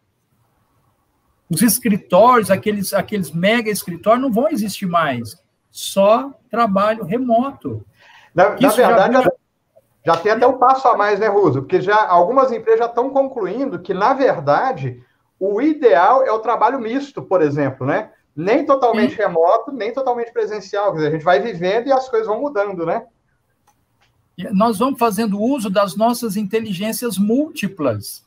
Os 1.49 1.61
escritórios, 1.61 2.49
aqueles, 2.49 2.93
aqueles 2.93 3.31
mega 3.31 3.69
escritórios, 3.69 4.21
não 4.21 4.31
vão 4.31 4.49
existir 4.49 4.87
mais. 4.87 5.37
Só 5.69 6.31
trabalho 6.49 7.03
remoto. 7.03 7.85
Na, 8.33 8.57
na 8.59 8.69
verdade, 8.69 9.29
já... 10.05 10.17
tem 10.17 10.31
até 10.31 10.45
um 10.45 10.57
passo 10.57 10.87
a 10.87 10.95
mais, 10.95 11.19
né, 11.19 11.27
Ruso? 11.27 11.61
Porque 11.61 11.81
já 11.81 12.07
algumas 12.07 12.51
empresas 12.51 12.79
já 12.79 12.85
estão 12.85 13.09
concluindo 13.09 13.79
que, 13.79 13.93
na 13.93 14.13
verdade, 14.13 15.03
o 15.39 15.61
ideal 15.61 16.23
é 16.23 16.31
o 16.31 16.39
trabalho 16.39 16.79
misto, 16.79 17.21
por 17.21 17.41
exemplo, 17.41 17.85
né? 17.85 18.11
Nem 18.35 18.65
totalmente 18.65 19.15
Sim. 19.15 19.21
remoto, 19.21 19.71
nem 19.71 19.93
totalmente 19.93 20.31
presencial. 20.31 20.91
Quer 20.91 20.95
dizer, 20.97 21.07
a 21.07 21.11
gente 21.11 21.23
vai 21.23 21.39
vivendo 21.39 21.87
e 21.87 21.91
as 21.91 22.09
coisas 22.09 22.27
vão 22.27 22.41
mudando, 22.41 22.85
né? 22.85 23.05
Nós 24.51 24.79
vamos 24.79 24.99
fazendo 24.99 25.41
uso 25.41 25.69
das 25.69 25.95
nossas 25.95 26.35
inteligências 26.35 27.17
múltiplas. 27.17 28.25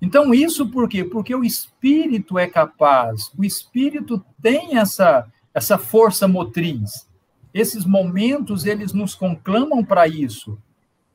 Então, 0.00 0.34
isso 0.34 0.70
por 0.70 0.86
quê? 0.86 1.02
Porque 1.02 1.34
o 1.34 1.42
espírito 1.42 2.38
é 2.38 2.46
capaz, 2.46 3.30
o 3.38 3.42
espírito 3.42 4.22
tem 4.42 4.76
essa, 4.76 5.26
essa 5.54 5.78
força 5.78 6.28
motriz. 6.28 7.08
Esses 7.54 7.86
momentos, 7.86 8.66
eles 8.66 8.92
nos 8.92 9.14
conclamam 9.14 9.82
para 9.82 10.06
isso. 10.08 10.58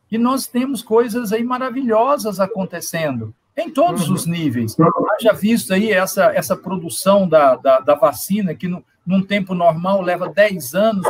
E 0.10 0.18
nós 0.18 0.48
temos 0.48 0.82
coisas 0.82 1.32
aí 1.32 1.44
maravilhosas 1.44 2.40
acontecendo, 2.40 3.36
em 3.56 3.70
todos 3.70 4.10
os 4.10 4.26
níveis. 4.26 4.76
Já 5.22 5.34
visto 5.34 5.74
aí 5.74 5.92
essa, 5.92 6.34
essa 6.34 6.56
produção 6.56 7.28
da, 7.28 7.56
da, 7.58 7.80
da 7.82 7.94
vacina, 7.94 8.56
que 8.56 8.68
no, 8.68 8.84
num 9.06 9.22
tempo 9.22 9.54
normal 9.54 10.02
leva 10.02 10.30
10 10.30 10.74
anos 10.74 11.06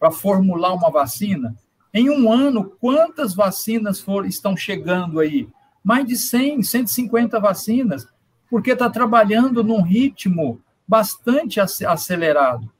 para 0.00 0.10
formular 0.10 0.72
uma 0.72 0.90
vacina. 0.90 1.54
Em 1.92 2.08
um 2.08 2.32
ano, 2.32 2.64
quantas 2.80 3.34
vacinas 3.34 4.00
for, 4.00 4.26
estão 4.26 4.56
chegando 4.56 5.20
aí? 5.20 5.46
mais 5.84 6.06
de 6.06 6.16
100, 6.16 6.62
150 6.62 7.38
vacinas, 7.38 8.08
porque 8.48 8.72
está 8.72 8.88
trabalhando 8.88 9.62
num 9.62 9.82
ritmo 9.82 10.58
bastante 10.88 11.60
acelerado. 11.60 12.72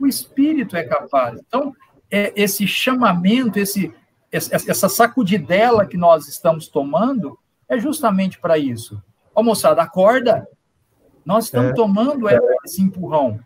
O 0.00 0.06
espírito 0.06 0.76
é 0.76 0.82
capaz. 0.82 1.38
Então, 1.46 1.74
é, 2.10 2.32
esse 2.34 2.66
chamamento, 2.66 3.58
esse, 3.58 3.92
essa 4.32 4.88
sacudidela 4.88 5.86
que 5.86 5.96
nós 5.96 6.26
estamos 6.26 6.68
tomando, 6.68 7.38
é 7.68 7.78
justamente 7.78 8.38
para 8.38 8.58
isso. 8.58 9.00
Ó, 9.34 9.42
moçada, 9.42 9.82
acorda. 9.82 10.48
Nós 11.24 11.44
estamos 11.44 11.70
é. 11.70 11.74
tomando 11.74 12.26
esse 12.64 12.82
empurrão. 12.82 13.38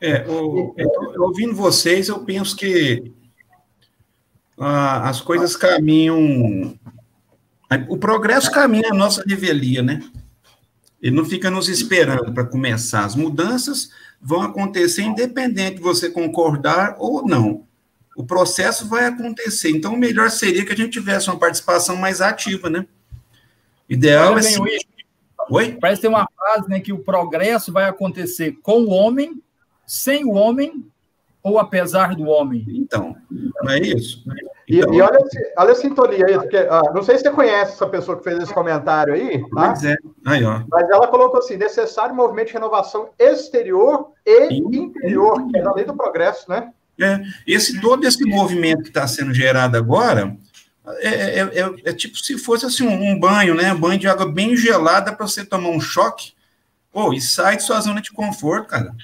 É, 0.00 0.26
o, 0.28 0.74
ouvindo 1.18 1.54
vocês, 1.54 2.08
eu 2.08 2.20
penso 2.20 2.54
que 2.54 3.12
ah, 4.58 5.08
as 5.08 5.20
coisas 5.22 5.56
caminham 5.56 6.78
o 7.88 7.96
progresso 7.96 8.50
caminha 8.50 8.90
a 8.90 8.94
nossa 8.94 9.24
revelia, 9.26 9.82
né? 9.82 10.00
Ele 11.02 11.16
não 11.16 11.24
fica 11.24 11.50
nos 11.50 11.68
esperando 11.68 12.32
para 12.32 12.44
começar. 12.44 13.04
As 13.04 13.16
mudanças 13.16 13.90
vão 14.20 14.42
acontecer 14.42 15.02
independente 15.02 15.76
de 15.76 15.82
você 15.82 16.10
concordar 16.10 16.96
ou 16.98 17.26
não. 17.26 17.66
O 18.16 18.24
processo 18.24 18.88
vai 18.88 19.04
acontecer. 19.04 19.70
Então, 19.70 19.94
o 19.94 19.98
melhor 19.98 20.30
seria 20.30 20.64
que 20.64 20.72
a 20.72 20.76
gente 20.76 20.92
tivesse 20.92 21.28
uma 21.28 21.38
participação 21.38 21.96
mais 21.96 22.20
ativa, 22.20 22.70
né? 22.70 22.86
Ideal 23.88 24.34
Olha, 24.34 24.46
é. 24.46 24.96
Oi? 25.48 25.78
Parece 25.80 26.02
ter 26.02 26.08
uma 26.08 26.26
frase, 26.36 26.68
né, 26.68 26.80
que 26.80 26.92
o 26.92 26.98
progresso 26.98 27.72
vai 27.72 27.84
acontecer 27.84 28.58
com 28.62 28.80
o 28.80 28.90
homem, 28.90 29.40
sem 29.86 30.24
o 30.24 30.32
homem 30.32 30.84
ou 31.42 31.58
apesar 31.58 32.16
do 32.16 32.24
homem. 32.24 32.64
Então, 32.68 33.16
não 33.30 33.70
é 33.70 33.78
isso? 33.78 34.24
E, 34.26 34.55
então, 34.68 34.94
e 34.94 35.00
olha, 35.00 35.18
olha 35.58 35.72
a 35.72 35.74
sintonia 35.74 36.26
aí, 36.26 36.34
porque, 36.34 36.56
ah, 36.56 36.82
não 36.94 37.02
sei 37.02 37.16
se 37.16 37.22
você 37.22 37.30
conhece 37.30 37.74
essa 37.74 37.86
pessoa 37.86 38.18
que 38.18 38.24
fez 38.24 38.38
esse 38.38 38.52
comentário 38.52 39.14
aí, 39.14 39.40
tá? 39.50 39.68
Pois 39.68 39.84
é. 39.84 39.96
Aí, 40.24 40.44
ó. 40.44 40.62
Mas 40.68 40.90
ela 40.90 41.06
colocou 41.06 41.38
assim: 41.38 41.56
necessário 41.56 42.14
movimento 42.14 42.48
de 42.48 42.54
renovação 42.54 43.10
exterior 43.18 44.08
e 44.26 44.54
interior, 44.76 45.46
que 45.48 45.58
é 45.58 45.62
da 45.62 45.72
lei 45.72 45.84
do 45.84 45.96
progresso, 45.96 46.50
né? 46.50 46.72
É, 46.98 47.20
esse, 47.46 47.80
todo 47.80 48.04
esse 48.06 48.24
movimento 48.24 48.82
que 48.82 48.88
está 48.88 49.06
sendo 49.06 49.32
gerado 49.32 49.76
agora 49.76 50.34
é, 50.98 51.08
é, 51.08 51.40
é, 51.40 51.74
é, 51.84 51.92
tipo 51.92 52.16
se 52.16 52.38
fosse 52.38 52.64
assim, 52.64 52.86
um, 52.86 53.10
um, 53.10 53.18
banho, 53.18 53.54
né? 53.54 53.72
Um 53.72 53.80
banho 53.80 53.98
de 53.98 54.08
água 54.08 54.30
bem 54.30 54.56
gelada 54.56 55.12
para 55.12 55.26
você 55.26 55.44
tomar 55.44 55.70
um 55.70 55.80
choque. 55.80 56.32
Pô, 56.92 57.12
e 57.12 57.20
sai 57.20 57.56
de 57.56 57.64
sua 57.64 57.80
zona 57.80 58.00
de 58.00 58.12
conforto, 58.12 58.68
cara. 58.68 58.94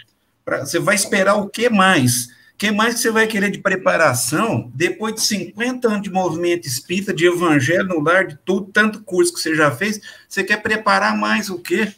Pra, 0.45 0.61
você 0.61 0.79
vai 0.79 0.95
esperar 0.95 1.35
o 1.35 1.49
que 1.49 1.69
mais? 1.69 2.29
Que 2.63 2.71
mais 2.71 2.95
que 2.95 3.01
você 3.01 3.11
vai 3.11 3.27
querer 3.27 3.51
de 3.51 3.59
preparação 3.59 4.71
depois 4.73 5.17
de 5.17 5.23
50 5.23 5.89
anos 5.89 6.03
de 6.03 6.13
movimento 6.13 6.65
espírita, 6.65 7.13
de 7.13 7.27
evangelho 7.27 7.89
no 7.89 7.99
lar, 7.99 8.25
de 8.25 8.39
tudo, 8.45 8.71
tanto 8.73 9.03
curso 9.03 9.35
que 9.35 9.41
você 9.41 9.53
já 9.53 9.73
fez, 9.73 10.01
você 10.29 10.45
quer 10.45 10.63
preparar 10.63 11.19
mais 11.19 11.51
o 11.51 11.59
quê? 11.59 11.93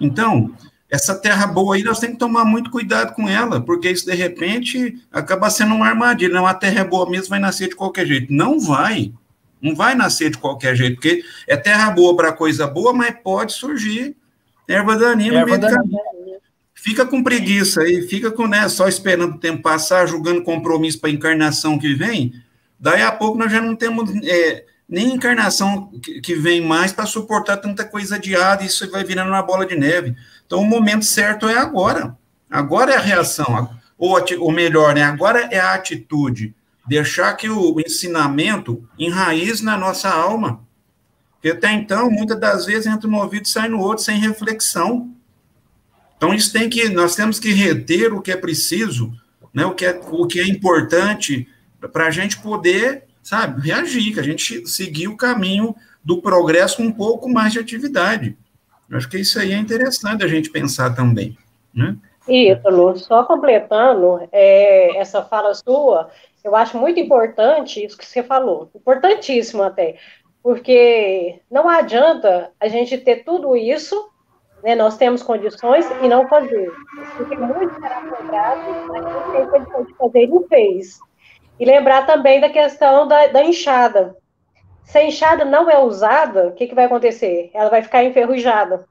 Então, 0.00 0.52
essa 0.90 1.14
terra 1.14 1.46
boa 1.46 1.76
aí, 1.76 1.84
nós 1.84 2.00
temos 2.00 2.14
que 2.14 2.18
tomar 2.18 2.44
muito 2.44 2.68
cuidado 2.68 3.14
com 3.14 3.28
ela, 3.28 3.60
porque 3.60 3.88
isso, 3.88 4.04
de 4.04 4.14
repente, 4.16 5.00
acaba 5.12 5.48
sendo 5.50 5.76
uma 5.76 5.86
armadilha. 5.86 6.34
Não, 6.34 6.48
a 6.48 6.54
terra 6.54 6.80
é 6.80 6.84
boa 6.84 7.08
mesmo, 7.08 7.28
vai 7.28 7.38
nascer 7.38 7.68
de 7.68 7.76
qualquer 7.76 8.08
jeito. 8.08 8.32
Não 8.32 8.58
vai. 8.58 9.12
Não 9.62 9.72
vai 9.72 9.94
nascer 9.94 10.30
de 10.30 10.38
qualquer 10.38 10.74
jeito, 10.74 10.96
porque 10.96 11.22
é 11.46 11.56
terra 11.56 11.92
boa 11.92 12.16
para 12.16 12.32
coisa 12.32 12.66
boa, 12.66 12.92
mas 12.92 13.14
pode 13.22 13.52
surgir 13.52 14.16
erva 14.66 14.96
daninha 14.96 15.38
no 15.38 15.46
meio 15.46 15.60
daninha 15.60 16.15
fica 16.86 17.04
com 17.04 17.20
preguiça 17.20 17.80
aí, 17.80 18.02
fica 18.02 18.30
com 18.30 18.46
né, 18.46 18.68
só 18.68 18.86
esperando 18.86 19.34
o 19.34 19.38
tempo 19.38 19.60
passar, 19.60 20.06
julgando 20.06 20.44
compromisso 20.44 21.00
para 21.00 21.10
a 21.10 21.12
encarnação 21.12 21.76
que 21.80 21.92
vem, 21.94 22.32
daí 22.78 23.02
a 23.02 23.10
pouco 23.10 23.36
nós 23.36 23.50
já 23.50 23.60
não 23.60 23.74
temos 23.74 24.08
é, 24.22 24.64
nem 24.88 25.12
encarnação 25.12 25.90
que, 26.00 26.20
que 26.20 26.36
vem 26.36 26.60
mais 26.60 26.92
para 26.92 27.04
suportar 27.04 27.56
tanta 27.56 27.84
coisa 27.84 28.14
adiada, 28.14 28.62
e 28.62 28.66
isso 28.66 28.88
vai 28.88 29.02
virando 29.02 29.30
uma 29.30 29.42
bola 29.42 29.66
de 29.66 29.74
neve. 29.74 30.14
Então, 30.46 30.60
o 30.60 30.64
momento 30.64 31.04
certo 31.04 31.48
é 31.48 31.58
agora. 31.58 32.16
Agora 32.48 32.92
é 32.92 32.96
a 32.96 33.00
reação, 33.00 33.68
ou, 33.98 34.16
ou 34.38 34.52
melhor, 34.52 34.94
né, 34.94 35.02
agora 35.02 35.48
é 35.50 35.58
a 35.58 35.74
atitude. 35.74 36.54
Deixar 36.86 37.34
que 37.34 37.50
o 37.50 37.80
ensinamento 37.80 38.88
enraize 38.96 39.64
na 39.64 39.76
nossa 39.76 40.08
alma. 40.08 40.60
Porque 41.32 41.48
até 41.48 41.72
então, 41.72 42.08
muitas 42.08 42.38
das 42.38 42.64
vezes, 42.64 42.86
entra 42.86 43.10
no 43.10 43.18
ouvido 43.18 43.44
e 43.44 43.48
sai 43.48 43.68
no 43.68 43.80
outro 43.80 44.04
sem 44.04 44.20
reflexão. 44.20 45.15
Então, 46.16 46.32
isso 46.32 46.52
tem 46.52 46.68
que, 46.68 46.88
nós 46.88 47.14
temos 47.14 47.38
que 47.38 47.52
reter 47.52 48.12
o 48.12 48.22
que 48.22 48.32
é 48.32 48.36
preciso, 48.36 49.12
né, 49.52 49.64
o, 49.66 49.74
que 49.74 49.84
é, 49.84 50.00
o 50.10 50.26
que 50.26 50.40
é 50.40 50.46
importante 50.46 51.48
para 51.92 52.06
a 52.06 52.10
gente 52.10 52.38
poder, 52.38 53.04
sabe, 53.22 53.60
reagir, 53.60 54.14
que 54.14 54.20
a 54.20 54.24
gente 54.24 54.66
seguir 54.66 55.08
o 55.08 55.16
caminho 55.16 55.74
do 56.02 56.20
progresso 56.22 56.78
com 56.78 56.84
um 56.84 56.92
pouco 56.92 57.28
mais 57.28 57.52
de 57.52 57.58
atividade. 57.58 58.36
Eu 58.88 58.96
acho 58.96 59.08
que 59.08 59.18
isso 59.18 59.38
aí 59.38 59.52
é 59.52 59.58
interessante 59.58 60.24
a 60.24 60.28
gente 60.28 60.50
pensar 60.50 60.94
também, 60.94 61.36
né? 61.74 61.96
Ítalo, 62.28 62.96
só 62.96 63.24
completando 63.24 64.28
é, 64.32 64.96
essa 64.96 65.22
fala 65.22 65.54
sua, 65.54 66.10
eu 66.42 66.54
acho 66.56 66.76
muito 66.76 66.98
importante 66.98 67.84
isso 67.84 67.96
que 67.96 68.06
você 68.06 68.22
falou, 68.22 68.70
importantíssimo 68.74 69.62
até, 69.62 69.96
porque 70.42 71.40
não 71.50 71.68
adianta 71.68 72.50
a 72.60 72.68
gente 72.68 72.98
ter 72.98 73.24
tudo 73.24 73.56
isso, 73.56 74.10
né, 74.62 74.74
nós 74.74 74.96
temos 74.96 75.22
condições 75.22 75.86
e 76.02 76.08
não 76.08 76.28
fazer, 76.28 76.72
porque 77.16 77.36
muito 77.36 77.74
será 77.74 78.02
cobrado, 78.02 78.60
mas 78.88 79.04
quem 79.04 79.32
tem 79.32 79.46
condições 79.46 79.86
de 79.86 79.94
fazer 79.94 80.22
e 80.24 80.26
não 80.26 80.48
fez. 80.48 80.98
E 81.58 81.64
lembrar 81.64 82.04
também 82.04 82.40
da 82.40 82.50
questão 82.50 83.06
da, 83.06 83.28
da 83.28 83.42
enxada. 83.42 84.16
Se 84.84 84.98
a 84.98 85.04
enxada 85.04 85.44
não 85.44 85.70
é 85.70 85.78
usada, 85.78 86.48
o 86.48 86.52
que, 86.52 86.66
que 86.66 86.74
vai 86.74 86.84
acontecer? 86.84 87.50
Ela 87.54 87.70
vai 87.70 87.82
ficar 87.82 88.04
enferrujada. 88.04 88.86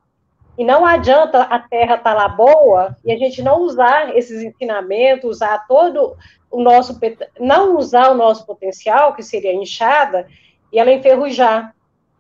E 0.58 0.64
não 0.64 0.86
adianta 0.86 1.42
a 1.42 1.60
terra 1.60 1.96
estar 1.96 2.12
tá 2.12 2.14
lá 2.14 2.28
boa 2.30 2.96
e 3.04 3.12
a 3.12 3.18
gente 3.18 3.42
não 3.42 3.60
usar 3.60 4.16
esses 4.16 4.42
ensinamentos, 4.42 5.30
usar 5.30 5.66
todo 5.68 6.16
o 6.50 6.62
nosso, 6.62 6.98
não 7.40 7.78
usar 7.78 8.10
o 8.12 8.16
nosso 8.16 8.46
potencial, 8.46 9.14
que 9.14 9.22
seria 9.22 9.54
inchada, 9.54 10.28
e 10.72 10.80
ela 10.80 10.92
enferrujar. 10.92 11.75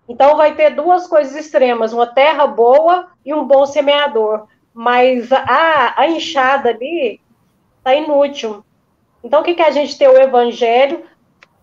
Então 0.07 0.37
vai 0.37 0.55
ter 0.55 0.71
duas 0.71 1.07
coisas 1.07 1.35
extremas, 1.35 1.93
uma 1.93 2.05
terra 2.05 2.45
boa 2.45 3.07
e 3.25 3.33
um 3.33 3.45
bom 3.45 3.65
semeador. 3.65 4.47
Mas 4.73 5.31
a, 5.31 5.93
a 5.97 6.07
enxada 6.07 6.69
ali 6.69 7.19
está 7.77 7.95
inútil. 7.95 8.63
Então 9.23 9.41
o 9.41 9.43
que, 9.43 9.55
que 9.55 9.61
a 9.61 9.71
gente 9.71 9.97
tem 9.97 10.07
o 10.07 10.17
evangelho? 10.17 11.03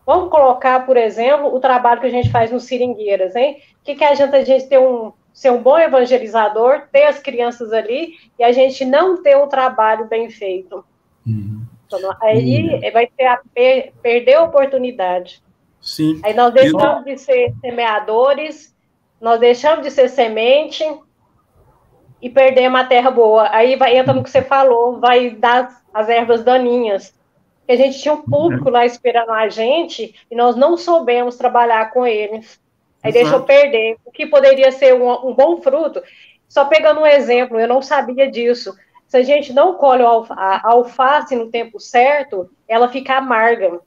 Vamos 0.04 0.30
colocar, 0.30 0.84
por 0.84 0.96
exemplo, 0.96 1.54
o 1.54 1.60
trabalho 1.60 2.00
que 2.00 2.06
a 2.06 2.10
gente 2.10 2.30
faz 2.30 2.50
nos 2.50 2.64
seringueiras, 2.64 3.36
hein? 3.36 3.62
O 3.80 3.84
que, 3.84 3.94
que 3.94 4.04
adianta 4.04 4.38
a 4.38 4.44
gente 4.44 4.66
ter 4.66 4.78
um 4.78 5.12
ser 5.32 5.50
um 5.50 5.62
bom 5.62 5.78
evangelizador, 5.78 6.82
ter 6.92 7.04
as 7.04 7.18
crianças 7.18 7.72
ali 7.72 8.16
e 8.38 8.44
a 8.44 8.52
gente 8.52 8.84
não 8.84 9.22
ter 9.22 9.36
o 9.36 9.46
trabalho 9.46 10.06
bem 10.06 10.28
feito. 10.28 10.84
Uhum. 11.26 11.62
Então, 11.86 12.16
aí 12.20 12.74
uhum. 12.74 12.92
vai 12.92 13.06
ter 13.06 13.26
a 13.26 13.40
per 13.54 13.92
perder 14.02 14.34
a 14.34 14.42
oportunidade. 14.42 15.42
Sim. 15.82 16.20
Aí 16.24 16.32
nós 16.32 16.54
deixamos 16.54 17.04
de 17.04 17.18
ser 17.18 17.52
semeadores, 17.60 18.74
nós 19.20 19.40
deixamos 19.40 19.84
de 19.84 19.90
ser 19.90 20.08
semente 20.08 20.84
e 22.20 22.30
perdemos 22.30 22.80
a 22.80 22.84
terra 22.84 23.10
boa. 23.10 23.48
Aí 23.50 23.74
vai, 23.74 23.98
entra 23.98 24.14
no 24.14 24.22
que 24.22 24.30
você 24.30 24.42
falou, 24.42 25.00
vai 25.00 25.30
dar 25.30 25.82
as 25.92 26.08
ervas 26.08 26.44
daninhas. 26.44 27.12
A 27.68 27.74
gente 27.74 28.00
tinha 28.00 28.14
um 28.14 28.22
público 28.22 28.70
lá 28.70 28.86
esperando 28.86 29.30
a 29.30 29.48
gente 29.48 30.14
e 30.30 30.36
nós 30.36 30.56
não 30.56 30.76
soubemos 30.76 31.36
trabalhar 31.36 31.90
com 31.90 32.06
eles. 32.06 32.60
Aí 33.02 33.10
Exato. 33.10 33.24
deixa 33.24 33.36
eu 33.36 33.42
perder. 33.42 33.96
O 34.04 34.12
que 34.12 34.26
poderia 34.26 34.70
ser 34.70 34.94
um, 34.94 35.10
um, 35.28 35.34
bom 35.34 35.60
fruto. 35.60 36.02
Só 36.48 36.66
pegando 36.66 37.00
um 37.00 37.06
exemplo, 37.06 37.58
eu 37.58 37.66
não 37.66 37.82
sabia 37.82 38.30
disso. 38.30 38.74
Se 39.06 39.16
a 39.16 39.22
gente 39.22 39.52
não 39.52 39.74
colhe 39.74 40.02
a 40.02 40.60
alface 40.64 41.34
no 41.34 41.50
tempo 41.50 41.80
certo, 41.80 42.50
ela 42.68 42.88
fica 42.88 43.16
amarga. 43.16 43.80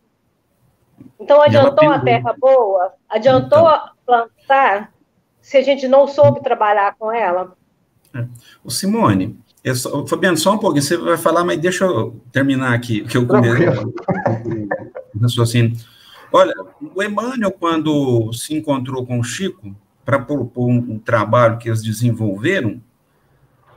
Então, 1.20 1.42
adiantou 1.42 1.90
a 1.90 2.00
terra 2.00 2.36
boa? 2.40 2.94
Adiantou 3.10 3.68
então. 3.68 3.90
plantar? 4.06 4.92
Se 5.42 5.58
a 5.58 5.62
gente 5.62 5.88
não 5.88 6.08
soube 6.08 6.42
trabalhar 6.42 6.96
com 6.98 7.12
ela? 7.12 7.56
É. 8.14 8.26
O 8.64 8.72
Simone, 8.72 9.38
só, 9.74 10.06
Fabiano, 10.06 10.38
só 10.38 10.54
um 10.54 10.58
pouquinho, 10.58 10.84
você 10.84 10.98
vai 10.98 11.18
falar, 11.18 11.44
mas 11.44 11.60
deixa 11.60 11.86
eu 11.86 12.20
terminar 12.32 12.74
aqui, 12.74 13.04
que 13.04 13.18
eu 13.18 13.28
comecei. 13.28 13.68
Raciocínio. 15.22 15.76
Olha, 16.32 16.54
o 16.94 17.02
Emmanuel, 17.02 17.52
quando 17.52 18.32
se 18.34 18.54
encontrou 18.54 19.06
com 19.06 19.20
o 19.20 19.24
Chico 19.24 19.76
para 20.04 20.20
propor 20.20 20.68
um, 20.68 20.78
um 20.78 21.00
trabalho 21.00 21.58
que 21.58 21.70
eles 21.70 21.82
desenvolveram, 21.82 22.82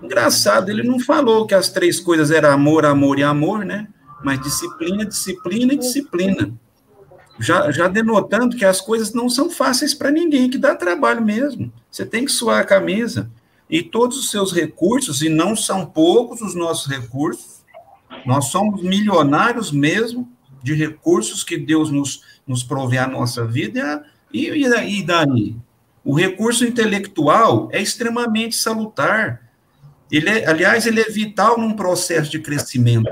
engraçado, 0.02 0.70
ele 0.70 0.82
não 0.82 0.98
falou 0.98 1.46
que 1.46 1.54
as 1.54 1.68
três 1.68 2.00
coisas 2.00 2.30
eram 2.30 2.50
amor, 2.50 2.84
amor 2.84 3.18
e 3.18 3.22
amor, 3.22 3.64
né? 3.64 3.88
Mas 4.22 4.40
disciplina, 4.40 5.04
disciplina 5.04 5.72
e 5.72 5.78
disciplina. 5.78 6.52
Já, 7.38 7.70
já 7.70 7.88
denotando 7.88 8.56
que 8.56 8.64
as 8.64 8.80
coisas 8.80 9.12
não 9.12 9.28
são 9.28 9.48
fáceis 9.48 9.94
para 9.94 10.10
ninguém, 10.10 10.50
que 10.50 10.58
dá 10.58 10.74
trabalho 10.74 11.22
mesmo. 11.22 11.72
Você 11.90 12.04
tem 12.04 12.24
que 12.24 12.32
suar 12.32 12.60
a 12.60 12.64
camisa. 12.64 13.30
E 13.70 13.82
todos 13.82 14.18
os 14.18 14.30
seus 14.30 14.52
recursos, 14.52 15.22
e 15.22 15.28
não 15.28 15.54
são 15.54 15.86
poucos 15.86 16.40
os 16.40 16.54
nossos 16.54 16.90
recursos, 16.90 17.64
nós 18.26 18.46
somos 18.46 18.82
milionários 18.82 19.70
mesmo 19.70 20.28
de 20.62 20.74
recursos 20.74 21.44
que 21.44 21.56
Deus 21.56 21.90
nos 21.90 22.22
nos 22.48 22.62
prover 22.62 23.02
a 23.02 23.06
nossa 23.06 23.44
vida, 23.44 24.02
e, 24.32 24.48
e, 24.48 25.02
daí? 25.04 25.54
O 26.02 26.14
recurso 26.14 26.64
intelectual 26.64 27.68
é 27.70 27.80
extremamente 27.80 28.56
salutar. 28.56 29.42
Ele 30.10 30.30
é, 30.30 30.48
aliás, 30.48 30.86
ele 30.86 31.00
é 31.00 31.10
vital 31.10 31.58
num 31.58 31.74
processo 31.74 32.30
de 32.30 32.38
crescimento. 32.38 33.10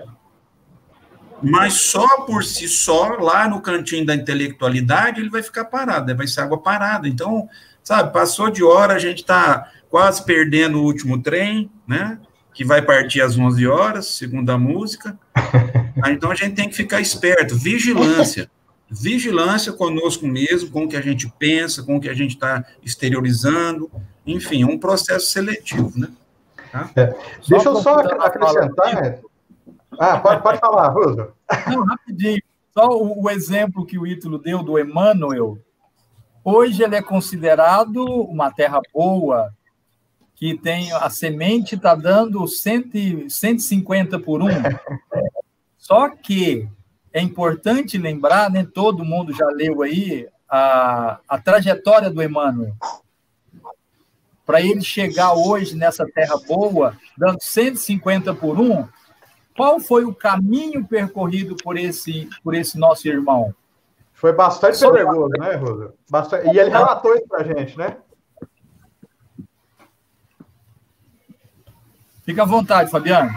Mas 1.42 1.74
só 1.74 2.22
por 2.22 2.44
si 2.44 2.66
só, 2.68 3.16
lá 3.20 3.48
no 3.48 3.60
cantinho 3.60 4.06
da 4.06 4.14
intelectualidade, 4.14 5.20
ele 5.20 5.30
vai 5.30 5.42
ficar 5.42 5.66
parado, 5.66 6.06
né? 6.06 6.14
vai 6.14 6.26
ser 6.26 6.40
água 6.40 6.58
parada. 6.58 7.06
Então, 7.08 7.48
sabe, 7.82 8.12
passou 8.12 8.50
de 8.50 8.64
hora, 8.64 8.94
a 8.94 8.98
gente 8.98 9.18
está 9.18 9.70
quase 9.90 10.24
perdendo 10.24 10.78
o 10.78 10.84
último 10.84 11.22
trem, 11.22 11.70
né? 11.86 12.18
Que 12.52 12.64
vai 12.64 12.80
partir 12.80 13.20
às 13.20 13.38
11 13.38 13.66
horas, 13.66 14.06
segundo 14.06 14.50
a 14.50 14.58
música. 14.58 15.18
Então 16.08 16.30
a 16.30 16.34
gente 16.34 16.54
tem 16.54 16.68
que 16.68 16.76
ficar 16.76 17.00
esperto, 17.00 17.56
vigilância 17.56 18.50
vigilância 18.88 19.72
conosco 19.72 20.26
mesmo, 20.26 20.70
com 20.70 20.84
o 20.84 20.88
que 20.88 20.96
a 20.96 21.00
gente 21.00 21.32
pensa, 21.38 21.82
com 21.82 21.96
o 21.96 22.00
que 22.00 22.08
a 22.08 22.14
gente 22.14 22.34
está 22.34 22.64
exteriorizando, 22.82 23.90
enfim, 24.26 24.62
é 24.62 24.66
um 24.66 24.78
processo 24.78 25.30
seletivo, 25.30 25.92
né? 25.96 26.08
Tá? 26.70 26.90
É. 26.96 27.14
Deixa 27.48 27.68
eu 27.68 27.76
só 27.76 27.94
acrescentar. 27.94 29.18
Ah, 29.98 30.18
pode, 30.18 30.42
pode 30.42 30.58
falar, 30.58 30.88
Rosa. 30.88 31.32
Não, 31.68 31.84
rapidinho. 31.84 32.42
Só 32.72 32.88
o, 32.88 33.24
o, 33.24 33.30
exemplo 33.30 33.86
que 33.86 33.98
o 33.98 34.06
Ítalo 34.06 34.38
deu 34.38 34.62
do 34.62 34.78
Emmanuel. 34.78 35.58
Hoje 36.44 36.82
ele 36.82 36.94
é 36.94 37.02
considerado 37.02 38.04
uma 38.04 38.52
terra 38.52 38.80
boa, 38.92 39.52
que 40.34 40.56
tem 40.56 40.92
a 40.92 41.08
semente 41.08 41.74
está 41.74 41.94
dando 41.94 42.46
100, 42.46 43.28
150 43.28 44.18
por 44.20 44.42
um. 44.42 44.48
Só 45.78 46.10
que 46.10 46.68
é 47.12 47.20
importante 47.22 47.96
lembrar, 47.96 48.50
né, 48.50 48.66
todo 48.74 49.04
mundo 49.04 49.32
já 49.32 49.46
leu 49.46 49.82
aí, 49.82 50.28
a, 50.48 51.18
a 51.26 51.38
trajetória 51.38 52.10
do 52.10 52.22
Emmanuel. 52.22 52.74
Para 54.44 54.60
ele 54.60 54.82
chegar 54.82 55.32
hoje 55.32 55.74
nessa 55.74 56.06
terra 56.06 56.36
boa, 56.46 56.96
dando 57.16 57.38
150 57.40 58.34
por 58.34 58.60
um, 58.60 58.86
qual 59.56 59.80
foi 59.80 60.04
o 60.04 60.14
caminho 60.14 60.86
percorrido 60.86 61.56
por 61.56 61.76
esse, 61.76 62.28
por 62.44 62.54
esse 62.54 62.78
nosso 62.78 63.08
irmão? 63.08 63.54
Foi 64.12 64.32
bastante 64.32 64.78
pedregoso, 64.78 65.28
né, 65.38 65.54
Rosa? 65.56 65.94
Bastante... 66.10 66.46
E 66.46 66.58
ele 66.58 66.70
relatou 66.70 67.14
isso 67.14 67.28
para 67.28 67.40
a 67.40 67.44
gente, 67.44 67.76
né? 67.76 67.96
Fica 72.22 72.42
à 72.42 72.46
vontade, 72.46 72.90
Fabiano. 72.90 73.30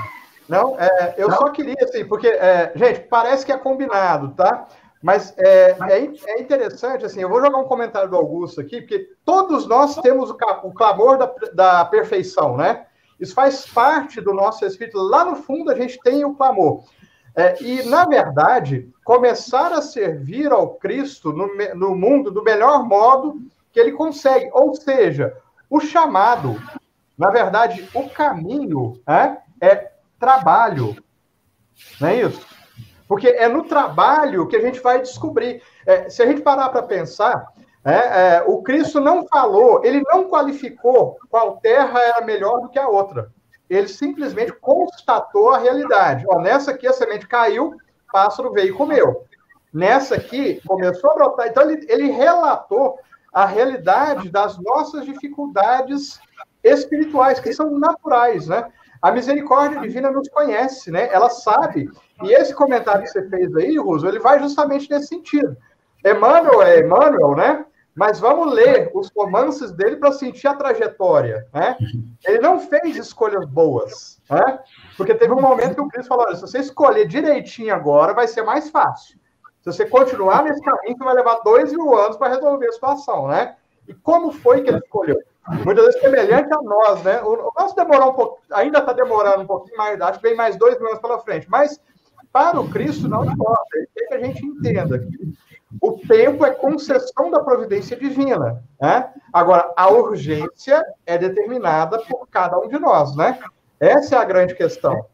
Não, 0.48 0.76
é, 0.80 1.14
eu 1.18 1.30
Não. 1.30 1.38
só 1.38 1.50
queria, 1.50 1.78
assim, 1.84 2.04
porque, 2.06 2.28
é, 2.28 2.72
gente, 2.76 3.02
parece 3.02 3.46
que 3.46 3.52
é 3.52 3.58
combinado, 3.58 4.30
tá? 4.30 4.68
Mas 5.02 5.34
é, 5.38 5.78
é, 5.90 6.12
é, 6.26 6.42
interessante, 6.42 7.06
assim, 7.06 7.22
eu 7.22 7.30
vou 7.30 7.42
jogar 7.42 7.58
um 7.58 7.68
comentário 7.68 8.10
do 8.10 8.18
Augusto 8.18 8.60
aqui, 8.60 8.82
porque 8.82 9.12
todos 9.24 9.68
nós 9.68 9.96
temos 9.98 10.30
o, 10.32 10.38
o 10.64 10.74
clamor 10.74 11.18
da, 11.18 11.34
da 11.54 11.86
perfeição, 11.86 12.58
né? 12.58 12.86
Isso 13.20 13.34
faz 13.34 13.66
parte 13.66 14.22
do 14.22 14.34
nosso 14.34 14.66
espírito. 14.66 14.98
Lá 14.98 15.26
no 15.26 15.36
fundo, 15.36 15.72
a 15.72 15.76
gente 15.76 16.00
tem 16.00 16.24
o 16.24 16.34
clamor. 16.34 16.84
É, 17.36 17.62
e, 17.62 17.84
na 17.84 18.06
verdade, 18.06 18.90
começar 19.04 19.72
a 19.72 19.82
servir 19.82 20.52
ao 20.52 20.76
Cristo 20.76 21.32
no, 21.32 21.48
no 21.76 21.96
mundo 21.96 22.32
do 22.32 22.44
melhor 22.44 22.84
modo 22.84 23.42
que 23.72 23.80
ele 23.80 23.92
consegue. 23.92 24.50
Ou 24.54 24.74
seja, 24.76 25.36
o 25.70 25.80
chamado, 25.80 26.62
na 27.18 27.30
verdade, 27.30 27.88
o 27.94 28.10
caminho 28.10 29.00
é, 29.08 29.38
é 29.62 29.92
trabalho. 30.20 30.96
Não 32.00 32.08
é 32.08 32.22
isso? 32.22 32.46
Porque 33.08 33.28
é 33.28 33.48
no 33.48 33.64
trabalho 33.64 34.48
que 34.48 34.56
a 34.56 34.62
gente 34.62 34.80
vai 34.80 35.02
descobrir. 35.02 35.62
É, 35.86 36.10
se 36.10 36.22
a 36.22 36.26
gente 36.26 36.42
parar 36.42 36.70
para 36.70 36.84
pensar, 36.84 37.48
é, 37.84 37.94
é, 37.94 38.44
o 38.46 38.62
Cristo 38.62 39.00
não 39.00 39.26
falou, 39.28 39.84
ele 39.84 40.02
não 40.02 40.26
qualificou 40.26 41.18
qual 41.30 41.58
terra 41.58 42.00
era 42.02 42.26
melhor 42.26 42.62
do 42.62 42.70
que 42.70 42.78
a 42.78 42.88
outra. 42.88 43.32
Ele 43.70 43.88
simplesmente 43.88 44.52
constatou 44.54 45.52
a 45.52 45.58
realidade. 45.58 46.26
Ó, 46.28 46.40
nessa 46.40 46.72
aqui 46.72 46.88
a 46.88 46.94
semente 46.94 47.28
caiu, 47.28 47.76
pássaro 48.12 48.52
veio 48.52 48.74
e 48.74 48.78
comeu. 48.78 49.24
Nessa 49.72 50.16
aqui 50.16 50.60
começou 50.68 51.12
a 51.12 51.14
brotar. 51.14 51.48
Então 51.48 51.70
ele, 51.70 51.86
ele 51.88 52.12
relatou 52.12 52.98
a 53.32 53.46
realidade 53.46 54.30
das 54.30 54.58
nossas 54.58 55.06
dificuldades 55.06 56.20
espirituais, 56.64 57.40
que 57.40 57.54
são 57.54 57.78
naturais, 57.78 58.48
né? 58.48 58.72
A 59.02 59.12
misericórdia 59.12 59.80
divina 59.80 60.12
nos 60.12 60.28
conhece, 60.28 60.92
né? 60.92 61.08
Ela 61.14 61.30
sabe. 61.30 61.90
E 62.24 62.34
esse 62.34 62.54
comentário 62.54 63.04
que 63.04 63.10
você 63.10 63.30
fez 63.30 63.56
aí, 63.56 63.78
Russo, 63.78 64.08
ele 64.08 64.20
vai 64.20 64.40
justamente 64.40 64.90
nesse 64.90 65.08
sentido. 65.08 65.56
Emmanuel 66.04 66.62
é 66.62 66.80
Emmanuel, 66.80 67.36
né? 67.36 67.66
Mas 68.00 68.18
vamos 68.18 68.54
ler 68.54 68.90
os 68.94 69.12
romances 69.14 69.74
dele 69.74 69.98
para 69.98 70.14
sentir 70.14 70.48
a 70.48 70.54
trajetória, 70.54 71.46
né? 71.54 71.76
Ele 72.26 72.40
não 72.40 72.58
fez 72.58 72.96
escolhas 72.96 73.46
boas, 73.46 74.22
né? 74.30 74.60
Porque 74.96 75.14
teve 75.14 75.34
um 75.34 75.42
momento 75.42 75.76
que 75.76 75.82
o 75.82 75.90
Cristo 75.90 76.08
falou: 76.08 76.34
se 76.34 76.40
você 76.40 76.60
escolher 76.60 77.06
direitinho 77.06 77.76
agora, 77.76 78.14
vai 78.14 78.26
ser 78.26 78.42
mais 78.44 78.70
fácil. 78.70 79.20
Se 79.62 79.74
você 79.74 79.86
continuar 79.86 80.46
nesse 80.46 80.62
caminho, 80.62 80.98
você 80.98 81.04
vai 81.04 81.14
levar 81.14 81.42
dois 81.44 81.74
mil 81.74 81.94
anos 81.94 82.16
para 82.16 82.30
resolver 82.30 82.68
a 82.68 82.72
situação, 82.72 83.28
né? 83.28 83.58
E 83.86 83.94
como 83.94 84.32
foi 84.32 84.62
que 84.62 84.70
ele 84.70 84.78
escolheu? 84.78 85.18
Muitas 85.66 85.88
vezes 85.88 86.00
semelhante 86.00 86.54
a 86.54 86.62
nós, 86.62 87.04
né? 87.04 87.22
O 87.22 87.52
nosso 87.54 87.76
demorou 87.76 88.12
um 88.12 88.14
pouco, 88.14 88.40
ainda 88.54 88.80
está 88.80 88.94
demorando 88.94 89.42
um 89.42 89.48
pouquinho 89.48 89.76
mais, 89.76 90.00
acho 90.00 90.22
que 90.22 90.28
vem 90.30 90.38
mais 90.38 90.56
dois 90.56 90.80
mil 90.80 90.88
anos 90.88 91.02
pela 91.02 91.20
frente, 91.20 91.50
mas 91.50 91.82
para 92.32 92.62
o 92.62 92.70
Cristo 92.70 93.10
não 93.10 93.26
importa, 93.26 93.68
ele 93.74 93.90
quer 93.94 94.08
que 94.08 94.14
a 94.14 94.20
gente 94.20 94.46
entenda 94.46 95.00
que 95.00 95.34
o 95.82 96.00
tempo 96.00 96.46
é 96.46 96.52
concessão 96.52 97.30
da 97.30 97.42
providência 97.42 97.96
divina, 97.96 98.64
né? 98.82 99.12
Agora, 99.32 99.72
a 99.78 99.90
urgência 99.90 100.84
é 101.06 101.18
determinada 101.18 102.00
por 102.00 102.28
cada 102.28 102.58
um 102.60 102.68
de 102.68 102.80
nós, 102.80 103.16
né? 103.16 103.40
Essa 103.80 104.16
é 104.16 104.20
a 104.20 104.26
grande 104.26 104.56
questão, 104.56 105.06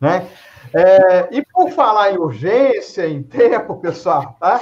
né? 0.00 0.26
É, 0.74 1.28
e 1.30 1.44
por 1.44 1.70
falar 1.70 2.12
em 2.12 2.18
urgência, 2.18 3.06
em 3.06 3.22
tempo, 3.22 3.76
pessoal, 3.80 4.36
tá? 4.40 4.60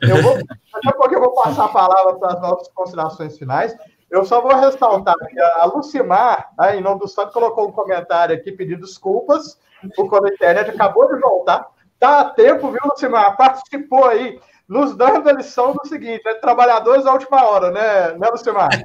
Eu 0.00 0.22
vou, 0.22 0.34
daqui 0.34 0.88
a 0.88 0.92
pouco 0.92 1.14
eu 1.14 1.20
vou 1.20 1.32
passar 1.34 1.64
a 1.64 1.68
palavra 1.68 2.14
para 2.14 2.34
as 2.34 2.40
nossas 2.40 2.68
considerações 2.68 3.38
finais. 3.38 3.76
Eu 4.10 4.24
só 4.24 4.40
vou 4.40 4.54
ressaltar 4.54 5.14
que 5.28 5.40
a 5.40 5.64
Lucimar, 5.66 6.50
né, 6.58 6.76
em 6.76 6.80
nome 6.80 7.00
do 7.00 7.08
Santo, 7.08 7.32
colocou 7.32 7.68
um 7.68 7.72
comentário 7.72 8.34
aqui 8.34 8.50
pedindo 8.52 8.80
desculpas, 8.80 9.58
a 9.82 10.32
internet 10.32 10.70
acabou 10.70 11.12
de 11.12 11.20
voltar. 11.20 11.68
Tá 11.98 12.20
a 12.20 12.24
tempo, 12.30 12.70
viu, 12.70 12.80
Lucimar? 12.84 13.36
Participou 13.36 14.04
aí, 14.06 14.40
nos 14.68 14.94
dando 14.94 15.28
a 15.28 15.32
lição 15.32 15.72
do 15.72 15.86
seguinte: 15.86 16.22
né? 16.24 16.34
trabalhadores 16.34 17.06
à 17.06 17.12
última 17.12 17.44
hora, 17.44 17.70
né, 17.70 18.12
né 18.12 18.28
Lucimar? 18.30 18.68
É? 18.72 18.82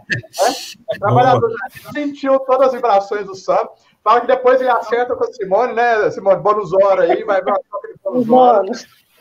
Trabalhadores, 0.98 1.56
sentiu 1.94 2.40
todas 2.40 2.68
as 2.68 2.74
vibrações 2.74 3.26
do 3.26 3.36
santo. 3.36 3.72
Fala 4.04 4.22
que 4.22 4.28
depois 4.28 4.60
ele 4.60 4.70
acerta 4.70 5.16
com 5.16 5.24
a 5.24 5.32
Simone, 5.32 5.74
né, 5.74 6.10
Simone? 6.12 6.42
Bônus 6.42 6.74
hora 6.74 7.04
aí, 7.04 7.24
vai 7.24 7.42
ver 7.42 7.52
uma 7.52 7.60
troca 7.70 7.88
de 7.88 8.00
bônus 8.04 8.30
hora. 8.30 8.72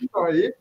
Então, 0.01 0.25
aí. 0.25 0.55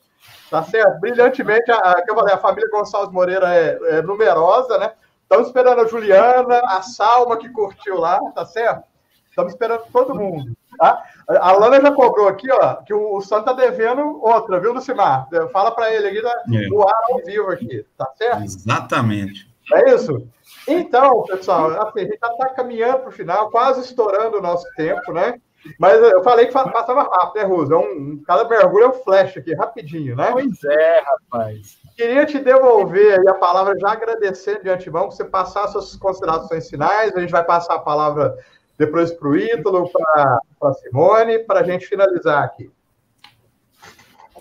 Tá 0.50 0.62
certo? 0.64 1.00
Brilhantemente, 1.00 1.72
a, 1.72 1.78
a, 1.78 2.04
eu 2.06 2.14
falei, 2.14 2.34
a 2.34 2.38
família 2.38 2.70
Gonçalves 2.70 3.14
Moreira 3.14 3.56
é, 3.56 3.80
é 3.84 4.02
numerosa, 4.02 4.78
né? 4.78 4.92
Estamos 5.24 5.48
esperando 5.48 5.80
a 5.80 5.88
Juliana, 5.88 6.60
a 6.66 6.82
Salma 6.82 7.38
que 7.38 7.48
curtiu 7.48 7.98
lá, 7.98 8.20
tá 8.36 8.46
certo? 8.46 8.84
Estamos 9.30 9.54
esperando 9.54 9.84
todo 9.94 10.14
mundo. 10.14 10.52
Tá? 10.82 11.04
A 11.28 11.52
Lana 11.52 11.80
já 11.80 11.92
cobrou 11.92 12.28
aqui, 12.28 12.52
ó, 12.52 12.78
que 12.78 12.92
o, 12.92 13.18
o 13.18 13.22
Santo 13.22 13.46
tá 13.46 13.54
devendo 13.54 14.20
outra, 14.20 14.60
viu, 14.60 14.74
Lucimar? 14.74 15.28
Fala 15.54 15.70
para 15.70 15.94
ele 15.94 16.08
aqui 16.08 16.58
é. 16.58 16.68
no 16.70 16.82
ar 16.82 16.96
ao 17.12 17.24
vivo 17.24 17.52
aqui, 17.52 17.86
tá 17.96 18.12
certo? 18.18 18.44
Exatamente. 18.44 19.48
É 19.72 19.94
isso? 19.94 20.28
Então, 20.68 21.22
pessoal, 21.22 21.70
assim, 21.88 22.00
a 22.00 22.04
gente 22.06 22.18
já 22.20 22.32
está 22.32 22.50
caminhando 22.50 22.98
para 23.02 23.10
o 23.10 23.12
final, 23.12 23.52
quase 23.52 23.82
estourando 23.82 24.40
o 24.40 24.42
nosso 24.42 24.66
tempo, 24.76 25.14
né? 25.14 25.40
Mas 25.78 26.02
eu 26.02 26.24
falei 26.24 26.48
que 26.48 26.52
passava 26.52 27.04
rápido, 27.04 27.36
né, 27.36 27.44
Ruso? 27.44 27.74
É 27.74 27.78
um, 27.78 28.24
cada 28.26 28.50
mergulho 28.50 28.86
é 28.86 28.90
um 28.90 28.94
flash 28.94 29.38
aqui, 29.38 29.54
rapidinho, 29.54 30.16
né? 30.16 30.32
Pois 30.32 30.64
é, 30.64 31.00
rapaz. 31.02 31.78
Queria 31.96 32.26
te 32.26 32.40
devolver 32.40 33.20
aí 33.20 33.28
a 33.28 33.36
palavra, 33.36 33.78
já 33.78 33.92
agradecendo 33.92 34.64
de 34.64 34.70
antemão, 34.72 35.10
que 35.10 35.16
você 35.16 35.26
passar 35.26 35.68
suas 35.68 35.96
considerações 35.96 36.68
finais. 36.68 37.16
A 37.16 37.20
gente 37.20 37.30
vai 37.32 37.44
passar 37.44 37.76
a 37.76 37.80
palavra 37.80 38.36
depois 38.82 39.12
para 39.12 39.28
o 39.28 39.38
Ítalo, 39.38 39.88
para 39.92 40.40
a 40.64 40.74
Simone, 40.74 41.40
para 41.40 41.60
a 41.60 41.64
gente 41.64 41.86
finalizar 41.86 42.44
aqui. 42.44 42.72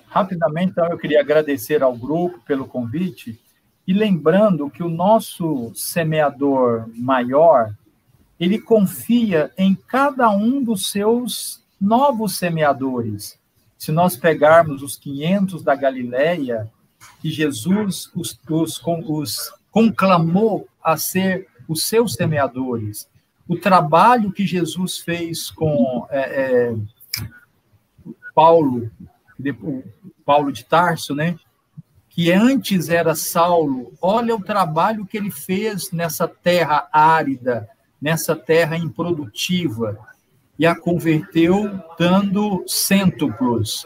Rapidamente, 0.07 0.71
então, 0.71 0.87
eu 0.87 0.97
queria 0.97 1.21
agradecer 1.21 1.83
ao 1.83 1.95
grupo 1.95 2.41
pelo 2.47 2.67
convite 2.67 3.39
e 3.87 3.93
lembrando 3.93 4.71
que 4.71 4.83
o 4.83 4.89
nosso 4.89 5.71
semeador 5.75 6.89
maior, 6.95 7.75
ele 8.39 8.59
confia 8.59 9.53
em 9.59 9.75
cada 9.75 10.31
um 10.31 10.65
dos 10.65 10.91
seus 10.91 11.63
novos 11.79 12.39
semeadores. 12.39 13.39
Se 13.77 13.93
nós 13.93 14.17
pegarmos 14.17 14.83
os 14.83 14.97
500 14.97 15.63
da 15.63 15.75
Galileia, 15.75 16.71
que 17.21 17.31
Jesus 17.31 18.11
os, 18.15 18.41
os, 18.49 18.81
os 18.87 19.53
conclamou 19.71 20.67
a 20.83 20.97
ser 20.97 21.47
os 21.69 21.85
seus 21.85 22.15
semeadores. 22.15 23.10
O 23.51 23.59
trabalho 23.59 24.31
que 24.31 24.47
Jesus 24.47 24.99
fez 24.99 25.51
com 25.51 26.07
é, 26.09 26.21
é, 26.21 26.77
Paulo, 28.33 28.89
Paulo 30.25 30.53
de 30.53 30.65
Tarso, 30.65 31.17
né? 31.17 31.37
que 32.09 32.31
antes 32.31 32.89
era 32.89 33.13
Saulo, 33.17 33.93
olha 34.01 34.37
o 34.37 34.41
trabalho 34.41 35.05
que 35.05 35.17
ele 35.17 35.33
fez 35.33 35.91
nessa 35.91 36.29
terra 36.29 36.89
árida, 36.93 37.69
nessa 38.01 38.37
terra 38.37 38.77
improdutiva, 38.77 39.99
e 40.57 40.65
a 40.65 40.79
converteu 40.79 41.83
dando 41.99 42.63
cêntuplos. 42.69 43.85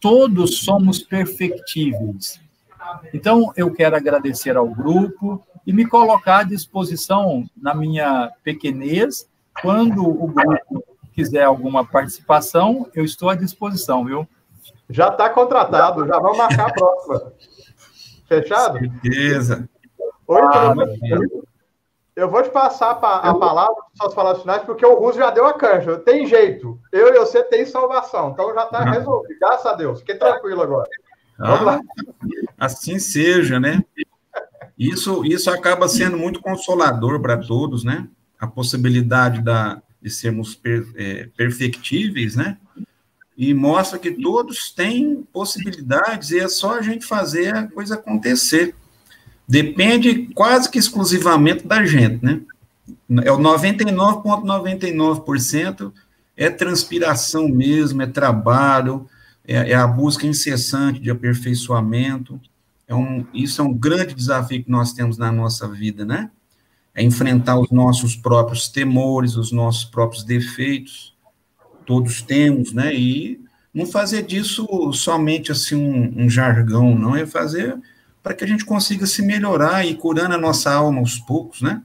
Todos 0.00 0.60
somos 0.60 1.00
perfectíveis. 1.00 2.40
Então, 3.12 3.52
eu 3.56 3.72
quero 3.72 3.96
agradecer 3.96 4.56
ao 4.56 4.68
grupo 4.68 5.44
e 5.66 5.72
me 5.72 5.86
colocar 5.86 6.38
à 6.38 6.42
disposição 6.42 7.44
na 7.56 7.74
minha 7.74 8.30
pequenez. 8.42 9.28
Quando 9.60 10.06
o 10.06 10.28
grupo 10.28 10.84
quiser 11.12 11.44
alguma 11.44 11.84
participação, 11.84 12.88
eu 12.94 13.04
estou 13.04 13.30
à 13.30 13.34
disposição, 13.34 14.04
viu? 14.04 14.28
Já 14.88 15.08
está 15.08 15.30
contratado, 15.30 16.06
já 16.06 16.18
vamos 16.18 16.38
marcar 16.38 16.68
a 16.68 16.72
próxima. 16.72 17.32
Fechado? 18.28 18.78
Certeza. 18.78 19.68
Oi, 20.28 20.40
ah, 20.42 20.74
eu 22.16 22.30
vou 22.30 22.42
te 22.42 22.48
passar 22.48 22.92
a 22.92 22.94
palavra 23.34 23.74
para 23.98 24.08
as 24.08 24.14
palavras 24.14 24.40
finais, 24.40 24.62
porque 24.62 24.86
o 24.86 24.94
Russo 24.94 25.18
já 25.18 25.30
deu 25.30 25.46
a 25.46 25.52
canja. 25.52 25.98
Tem 25.98 26.26
jeito. 26.26 26.78
Eu 26.90 27.14
e 27.14 27.18
você 27.18 27.42
tem 27.44 27.66
salvação. 27.66 28.30
Então 28.30 28.54
já 28.54 28.64
está 28.64 28.80
resolvido. 28.84 29.38
Graças 29.38 29.66
a 29.66 29.74
Deus. 29.74 30.00
Fique 30.00 30.14
tranquilo 30.14 30.62
agora. 30.62 30.88
Ah, 31.38 31.80
assim 32.58 32.98
seja, 32.98 33.60
né? 33.60 33.84
Isso, 34.78 35.24
isso 35.24 35.50
acaba 35.50 35.88
sendo 35.88 36.16
muito 36.18 36.40
consolador 36.40 37.20
para 37.20 37.38
todos, 37.38 37.84
né? 37.84 38.08
A 38.38 38.46
possibilidade 38.46 39.42
da, 39.42 39.82
de 40.00 40.10
sermos 40.10 40.54
per, 40.54 40.86
é, 40.96 41.28
perfectíveis, 41.36 42.36
né? 42.36 42.58
E 43.36 43.52
mostra 43.52 43.98
que 43.98 44.10
todos 44.10 44.70
têm 44.70 45.26
possibilidades 45.32 46.30
e 46.30 46.38
é 46.38 46.48
só 46.48 46.78
a 46.78 46.82
gente 46.82 47.04
fazer 47.04 47.54
a 47.54 47.66
coisa 47.66 47.94
acontecer. 47.94 48.74
Depende 49.48 50.28
quase 50.34 50.70
que 50.70 50.78
exclusivamente 50.78 51.66
da 51.66 51.84
gente, 51.84 52.24
né? 52.24 52.40
É 53.24 53.32
o 53.32 53.38
99,99% 53.38 55.24
,99 55.24 55.92
é 56.36 56.50
transpiração 56.50 57.48
mesmo, 57.48 58.02
é 58.02 58.06
trabalho, 58.06 59.08
é, 59.46 59.70
é, 59.70 59.74
a 59.74 59.86
busca 59.86 60.26
incessante 60.26 61.00
de 61.00 61.10
aperfeiçoamento. 61.10 62.40
É 62.88 62.94
um, 62.94 63.26
isso 63.32 63.60
é 63.60 63.64
um 63.64 63.72
grande 63.72 64.14
desafio 64.14 64.62
que 64.62 64.70
nós 64.70 64.92
temos 64.92 65.18
na 65.18 65.30
nossa 65.30 65.68
vida, 65.68 66.04
né? 66.04 66.30
É 66.94 67.02
enfrentar 67.02 67.58
os 67.58 67.70
nossos 67.70 68.16
próprios 68.16 68.68
temores, 68.68 69.36
os 69.36 69.52
nossos 69.52 69.84
próprios 69.84 70.24
defeitos. 70.24 71.14
Todos 71.84 72.22
temos, 72.22 72.72
né? 72.72 72.94
E 72.94 73.40
não 73.72 73.86
fazer 73.86 74.22
disso 74.22 74.66
somente 74.92 75.52
assim 75.52 75.74
um, 75.74 76.24
um 76.24 76.30
jargão, 76.30 76.94
não 76.98 77.14
é 77.14 77.26
fazer 77.26 77.76
para 78.26 78.34
que 78.34 78.42
a 78.42 78.46
gente 78.48 78.64
consiga 78.64 79.06
se 79.06 79.22
melhorar 79.22 79.86
e 79.86 79.94
curando 79.94 80.34
a 80.34 80.38
nossa 80.38 80.72
alma 80.72 80.98
aos 80.98 81.16
poucos, 81.16 81.62
né? 81.62 81.80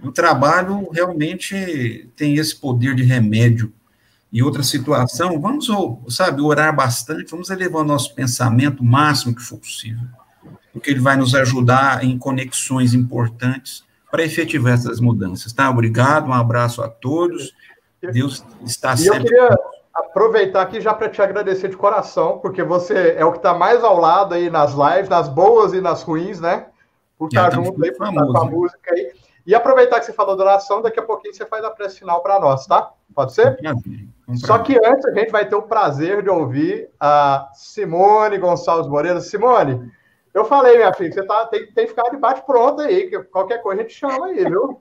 O 0.00 0.12
trabalho 0.12 0.88
realmente 0.92 2.08
tem 2.14 2.36
esse 2.36 2.54
poder 2.54 2.94
de 2.94 3.02
remédio. 3.02 3.72
E 4.32 4.42
outra 4.42 4.62
situação, 4.62 5.40
vamos, 5.40 5.68
sabe, 6.08 6.40
orar 6.40 6.74
bastante, 6.74 7.30
vamos 7.30 7.50
elevar 7.50 7.82
o 7.82 7.86
nosso 7.86 8.14
pensamento 8.14 8.80
o 8.80 8.84
máximo 8.84 9.34
que 9.34 9.42
for 9.42 9.58
possível, 9.58 10.06
porque 10.72 10.90
ele 10.90 11.00
vai 11.00 11.16
nos 11.16 11.34
ajudar 11.34 12.04
em 12.04 12.16
conexões 12.16 12.94
importantes 12.94 13.84
para 14.10 14.22
efetivar 14.22 14.74
essas 14.74 15.00
mudanças, 15.00 15.52
tá? 15.52 15.68
Obrigado, 15.68 16.28
um 16.28 16.32
abraço 16.32 16.82
a 16.82 16.88
todos. 16.88 17.52
Deus 18.12 18.44
está 18.64 18.96
sempre. 18.96 19.18
E 19.18 19.20
eu 19.20 19.24
queria 19.24 19.58
aproveitar 19.94 20.62
aqui 20.62 20.80
já 20.80 20.94
para 20.94 21.08
te 21.08 21.20
agradecer 21.20 21.68
de 21.68 21.76
coração, 21.76 22.38
porque 22.38 22.62
você 22.62 23.14
é 23.16 23.24
o 23.24 23.32
que 23.32 23.38
está 23.38 23.54
mais 23.54 23.84
ao 23.84 23.98
lado 23.98 24.34
aí 24.34 24.48
nas 24.48 24.72
lives, 24.72 25.08
nas 25.08 25.28
boas 25.28 25.72
e 25.72 25.80
nas 25.80 26.02
ruins, 26.02 26.40
né? 26.40 26.66
Por 27.18 27.28
estar 27.28 27.52
junto 27.52 27.82
aí, 27.84 27.92
por 27.92 28.08
estar 28.08 28.26
com 28.26 28.38
a 28.38 28.44
música 28.44 28.94
aí. 28.94 29.12
E 29.46 29.54
aproveitar 29.54 30.00
que 30.00 30.06
você 30.06 30.12
falou 30.12 30.36
da 30.36 30.44
oração, 30.44 30.82
daqui 30.82 31.00
a 31.00 31.02
pouquinho 31.02 31.34
você 31.34 31.44
faz 31.44 31.64
a 31.64 31.70
prece 31.70 31.98
final 31.98 32.22
para 32.22 32.38
nós, 32.38 32.66
tá? 32.66 32.90
Pode 33.14 33.34
ser? 33.34 33.58
Só 34.36 34.58
que 34.58 34.78
antes 34.84 35.04
a 35.06 35.12
gente 35.12 35.30
vai 35.30 35.48
ter 35.48 35.54
o 35.54 35.62
prazer 35.62 36.22
de 36.22 36.30
ouvir 36.30 36.88
a 36.98 37.50
Simone 37.54 38.38
Gonçalves 38.38 38.88
Moreira. 38.88 39.20
Simone, 39.20 39.90
Eu 40.32 40.44
falei, 40.44 40.76
minha 40.76 40.92
filha, 40.92 41.12
você 41.12 41.24
tá, 41.24 41.46
tem, 41.46 41.66
tem 41.72 41.84
que 41.84 41.90
ficar 41.90 42.10
de 42.10 42.16
bate 42.16 42.42
pronto 42.46 42.80
aí, 42.82 43.08
que 43.08 43.18
qualquer 43.24 43.62
coisa 43.62 43.80
a 43.80 43.84
gente 43.84 43.94
chama 43.94 44.26
aí, 44.26 44.44
viu? 44.44 44.80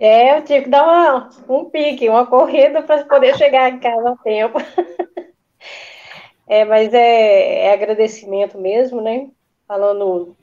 É, 0.00 0.36
eu 0.36 0.44
tive 0.44 0.64
que 0.64 0.70
dar 0.70 0.84
uma, 0.84 1.30
um 1.48 1.64
pique, 1.64 2.08
uma 2.08 2.26
corrida 2.26 2.82
para 2.82 3.04
poder 3.04 3.36
chegar 3.36 3.70
em 3.70 3.80
casa 3.80 4.10
a 4.10 4.16
tempo. 4.16 4.58
É, 6.50 6.64
mas 6.64 6.94
é, 6.94 7.66
é 7.66 7.72
agradecimento 7.74 8.56
mesmo, 8.58 9.02
né? 9.02 9.28
Falando 9.66 10.34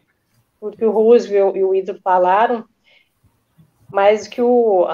tudo 0.60 0.78
que 0.78 0.86
o 0.86 0.92
Roosevelt 0.92 1.56
e 1.56 1.64
o 1.64 1.74
Hidro 1.74 2.00
falaram, 2.04 2.64
mas 3.92 4.28
que 4.28 4.40
o, 4.40 4.88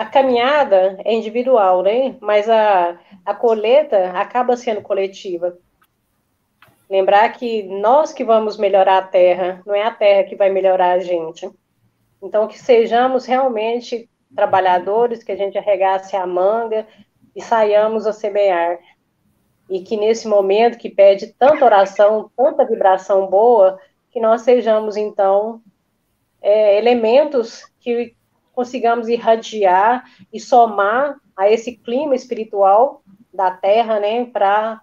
a 0.00 0.06
caminhada 0.06 0.98
é 1.04 1.12
individual, 1.12 1.82
né? 1.82 2.16
Mas 2.22 2.48
a, 2.48 2.98
a 3.22 3.34
coleta 3.34 4.12
acaba 4.12 4.56
sendo 4.56 4.80
coletiva. 4.80 5.58
Lembrar 6.88 7.28
que 7.34 7.64
nós 7.64 8.10
que 8.10 8.24
vamos 8.24 8.56
melhorar 8.56 8.96
a 8.96 9.06
terra, 9.06 9.62
não 9.66 9.74
é 9.74 9.82
a 9.82 9.90
terra 9.90 10.24
que 10.24 10.34
vai 10.34 10.48
melhorar 10.48 10.92
a 10.92 11.00
gente. 11.00 11.50
Então, 12.22 12.48
que 12.48 12.58
sejamos 12.58 13.26
realmente 13.26 14.08
trabalhadores, 14.34 15.22
que 15.22 15.32
a 15.32 15.36
gente 15.36 15.58
arregasse 15.58 16.16
a 16.16 16.26
manga 16.26 16.86
e 17.36 17.42
saiamos 17.42 18.06
a 18.06 18.12
semear. 18.14 18.78
E 19.68 19.82
que 19.82 19.98
nesse 19.98 20.26
momento 20.26 20.78
que 20.78 20.88
pede 20.88 21.26
tanta 21.34 21.62
oração, 21.62 22.30
tanta 22.34 22.64
vibração 22.64 23.26
boa, 23.26 23.78
que 24.10 24.18
nós 24.18 24.40
sejamos, 24.40 24.96
então, 24.96 25.60
é, 26.40 26.78
elementos 26.78 27.70
que 27.78 28.16
consigamos 28.54 29.08
irradiar 29.08 30.04
e 30.32 30.40
somar 30.40 31.16
a 31.36 31.50
esse 31.50 31.76
clima 31.76 32.14
espiritual 32.14 33.02
da 33.32 33.50
Terra, 33.50 34.00
né, 34.00 34.24
para 34.26 34.82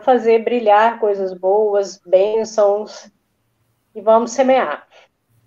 fazer 0.00 0.44
brilhar 0.44 0.98
coisas 0.98 1.32
boas, 1.32 2.00
bênçãos, 2.04 3.10
e 3.94 4.00
vamos 4.00 4.32
semear. 4.32 4.86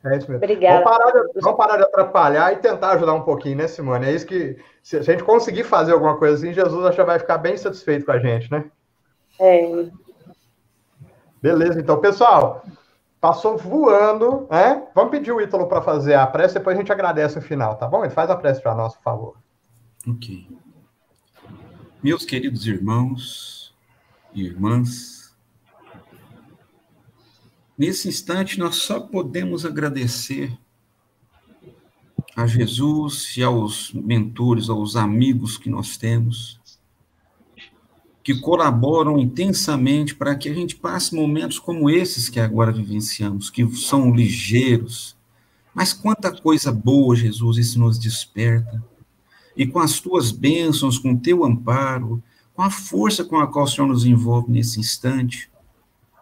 É 0.06 0.18
isso 0.18 0.30
mesmo. 0.30 0.38
Obrigada. 0.38 0.84
Vamos 0.84 0.98
parar, 0.98 1.12
de, 1.12 1.42
vamos 1.42 1.58
parar 1.58 1.78
de 1.78 1.84
atrapalhar 1.84 2.54
e 2.54 2.58
tentar 2.58 2.92
ajudar 2.92 3.14
um 3.14 3.24
pouquinho, 3.24 3.58
né, 3.58 3.68
Simone? 3.68 4.06
É 4.06 4.12
isso 4.12 4.26
que, 4.26 4.58
se 4.82 4.98
a 4.98 5.02
gente 5.02 5.24
conseguir 5.24 5.64
fazer 5.64 5.92
alguma 5.92 6.18
coisa 6.18 6.36
assim, 6.36 6.54
Jesus 6.54 6.96
já 6.96 7.04
vai 7.04 7.20
ficar 7.20 7.38
bem 7.38 7.58
satisfeito 7.58 8.06
com 8.06 8.12
a 8.12 8.20
gente, 8.20 8.50
né? 8.52 8.66
É. 9.40 9.86
Beleza, 11.42 11.80
então, 11.80 12.00
pessoal, 12.00 12.64
passou 13.28 13.58
voando, 13.58 14.48
né? 14.50 14.88
Vamos 14.96 15.12
pedir 15.12 15.34
o 15.34 15.42
Ítalo 15.42 15.68
para 15.68 15.82
fazer 15.82 16.14
a 16.14 16.26
prece, 16.26 16.54
depois 16.54 16.78
a 16.78 16.80
gente 16.80 16.94
agradece 16.94 17.36
no 17.36 17.42
final, 17.42 17.76
tá 17.76 17.86
bom? 17.86 18.06
Ele 18.06 18.14
faz 18.14 18.30
a 18.30 18.38
prece 18.38 18.62
para 18.62 18.74
nós, 18.74 18.96
por 18.96 19.04
favor. 19.04 19.38
Ok. 20.08 20.48
Meus 22.02 22.24
queridos 22.24 22.66
irmãos 22.66 23.76
e 24.34 24.46
irmãs, 24.46 25.18
Nesse 27.78 28.08
instante, 28.08 28.58
nós 28.58 28.78
só 28.78 29.00
podemos 29.00 29.64
agradecer 29.64 30.58
a 32.36 32.48
Jesus 32.48 33.38
e 33.38 33.44
aos 33.44 33.94
mentores, 33.94 34.68
aos 34.68 34.96
amigos 34.96 35.60
que 35.60 35.70
nós 35.70 35.96
temos, 35.96 36.57
que 38.28 38.42
colaboram 38.42 39.18
intensamente 39.18 40.14
para 40.14 40.36
que 40.36 40.50
a 40.50 40.54
gente 40.54 40.76
passe 40.76 41.16
momentos 41.16 41.60
como 41.60 41.90
esses 41.90 42.28
que 42.28 42.42
agora 42.42 42.74
vivenciamos, 42.74 43.50
que 43.50 43.66
são 43.78 44.14
ligeiros. 44.14 45.16
Mas 45.74 45.94
quanta 45.94 46.30
coisa 46.30 46.70
boa, 46.70 47.16
Jesus, 47.16 47.56
isso 47.56 47.80
nos 47.80 47.98
desperta. 47.98 48.84
E 49.56 49.66
com 49.66 49.80
as 49.80 50.02
tuas 50.02 50.30
bênçãos, 50.30 51.00
com 51.00 51.14
o 51.14 51.18
teu 51.18 51.46
amparo, 51.46 52.22
com 52.54 52.62
a 52.62 52.70
força 52.70 53.24
com 53.24 53.40
a 53.40 53.48
qual 53.48 53.64
o 53.64 53.68
Senhor 53.70 53.88
nos 53.88 54.06
envolve 54.06 54.52
nesse 54.52 54.78
instante, 54.78 55.50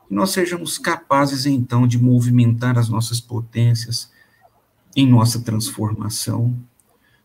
que 0.08 0.14
nós 0.14 0.30
sejamos 0.30 0.78
capazes, 0.78 1.47
então, 1.47 1.88
de 1.88 1.97
movimentar 1.97 2.78
as 2.78 2.88
nossas 2.88 3.20
potências 3.20 4.12
em 4.95 5.10
nossa 5.10 5.41
transformação. 5.41 6.56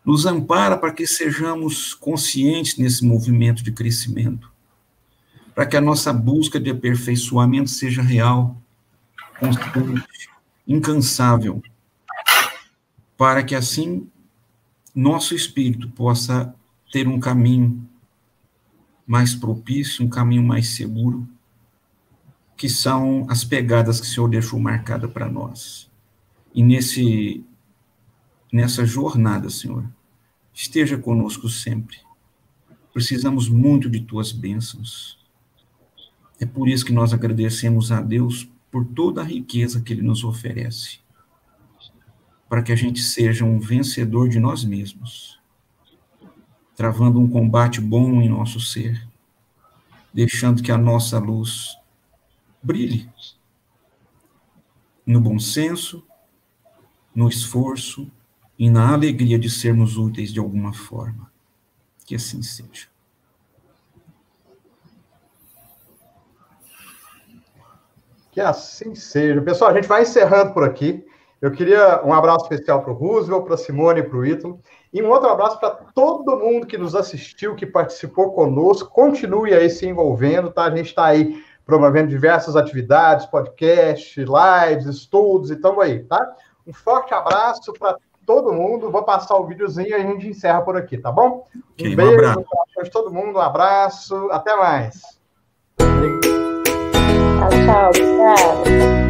Nos 0.03 0.25
ampara 0.25 0.79
para 0.79 0.91
que 0.91 1.07
sejamos 1.07 1.93
conscientes 1.93 2.79
nesse 2.79 3.05
movimento 3.05 3.63
de 3.63 3.73
crescimento, 3.73 4.50
para 5.61 5.67
que 5.67 5.77
a 5.77 5.81
nossa 5.83 6.11
busca 6.11 6.59
de 6.59 6.71
aperfeiçoamento 6.71 7.69
seja 7.69 8.01
real, 8.01 8.57
constante, 9.39 10.31
incansável, 10.67 11.63
para 13.15 13.43
que 13.43 13.55
assim 13.55 14.09
nosso 14.95 15.35
espírito 15.35 15.91
possa 15.91 16.55
ter 16.91 17.07
um 17.07 17.21
caminho 17.21 17.87
mais 19.07 19.35
propício, 19.35 20.03
um 20.03 20.09
caminho 20.09 20.43
mais 20.43 20.71
seguro 20.71 21.29
que 22.57 22.67
são 22.67 23.27
as 23.29 23.45
pegadas 23.45 24.01
que 24.01 24.07
o 24.07 24.11
Senhor 24.11 24.31
deixou 24.31 24.59
marcada 24.59 25.09
para 25.09 25.31
nós. 25.31 25.91
E 26.55 26.63
nesse 26.63 27.45
nessa 28.51 28.87
jornada, 28.87 29.51
Senhor, 29.51 29.85
esteja 30.55 30.97
conosco 30.97 31.51
sempre. 31.51 31.99
Precisamos 32.95 33.47
muito 33.51 33.91
de 33.91 34.01
tuas 34.01 34.33
bênçãos. 34.33 35.20
É 36.41 36.47
por 36.47 36.69
isso 36.69 36.85
que 36.85 36.93
nós 36.93 37.13
agradecemos 37.13 37.93
a 37.93 38.01
Deus 38.01 38.49
por 38.71 38.85
toda 38.85 39.21
a 39.21 39.25
riqueza 39.25 39.83
que 39.83 39.93
ele 39.93 40.03
nos 40.03 40.25
oferece. 40.25 41.01
Para 42.49 42.63
que 42.63 42.73
a 42.73 42.77
gente 42.77 43.01
seja 43.01 43.45
um 43.45 43.61
vencedor 43.61 44.29
de 44.29 44.41
nós 44.41 44.65
mesmos, 44.65 45.39
travando 46.75 47.21
um 47.21 47.29
combate 47.29 47.81
bom 47.81 48.23
em 48.23 48.29
nosso 48.29 48.59
ser, 48.59 49.07
deixando 50.15 50.63
que 50.63 50.73
a 50.73 50.79
nossa 50.79 51.19
luz 51.19 51.77
brilhe 52.63 53.09
no 55.07 55.21
bom 55.21 55.39
senso, 55.39 56.05
no 57.15 57.29
esforço 57.29 58.11
e 58.59 58.71
na 58.71 58.93
alegria 58.93 59.39
de 59.39 59.51
sermos 59.51 59.97
úteis 59.97 60.33
de 60.33 60.39
alguma 60.39 60.73
forma. 60.73 61.31
Que 62.07 62.15
assim 62.15 62.43
seja. 62.43 62.89
Que 68.31 68.41
assim 68.41 68.95
seja. 68.95 69.41
Pessoal, 69.43 69.71
a 69.71 69.75
gente 69.75 69.89
vai 69.89 70.03
encerrando 70.03 70.53
por 70.53 70.65
aqui. 70.65 71.05
Eu 71.41 71.51
queria 71.51 72.03
um 72.05 72.13
abraço 72.13 72.45
especial 72.45 72.83
para 72.83 72.93
o 72.93 72.95
Roosevelt, 72.95 73.45
para 73.45 73.55
a 73.55 73.59
Simone 73.59 74.01
e 74.01 74.03
para 74.03 74.19
o 74.19 74.27
Ítalo. 74.27 74.61
E 74.93 75.03
um 75.03 75.09
outro 75.09 75.31
abraço 75.31 75.59
para 75.59 75.71
todo 75.71 76.37
mundo 76.37 76.67
que 76.67 76.77
nos 76.77 76.95
assistiu, 76.95 77.55
que 77.55 77.65
participou 77.65 78.33
conosco. 78.33 78.91
Continue 78.91 79.55
aí 79.55 79.71
se 79.71 79.87
envolvendo, 79.87 80.51
tá? 80.51 80.65
A 80.65 80.77
gente 80.77 80.89
está 80.89 81.07
aí 81.07 81.43
promovendo 81.65 82.09
diversas 82.09 82.57
atividades, 82.57 83.27
podcast, 83.27 84.21
lives, 84.21 84.87
estudos, 84.87 85.51
e 85.51 85.55
estamos 85.55 85.83
aí, 85.83 86.01
tá? 86.01 86.35
Um 86.67 86.73
forte 86.73 87.15
abraço 87.15 87.73
para 87.73 87.97
todo 88.27 88.53
mundo. 88.53 88.91
Vou 88.91 89.05
passar 89.05 89.37
o 89.37 89.47
videozinho 89.47 89.89
e 89.89 89.95
a 89.95 90.01
gente 90.01 90.29
encerra 90.29 90.61
por 90.63 90.77
aqui, 90.77 90.99
tá 90.99 91.11
bom? 91.11 91.47
Um 91.81 91.97
beijo 91.97 92.45
para 92.75 92.91
todo 92.91 93.13
mundo, 93.13 93.39
um 93.39 93.43
abraço, 93.43 94.29
até 94.31 94.57
mais. 94.57 95.01
Tchau. 97.67 97.91
Obrigada. 97.91 99.10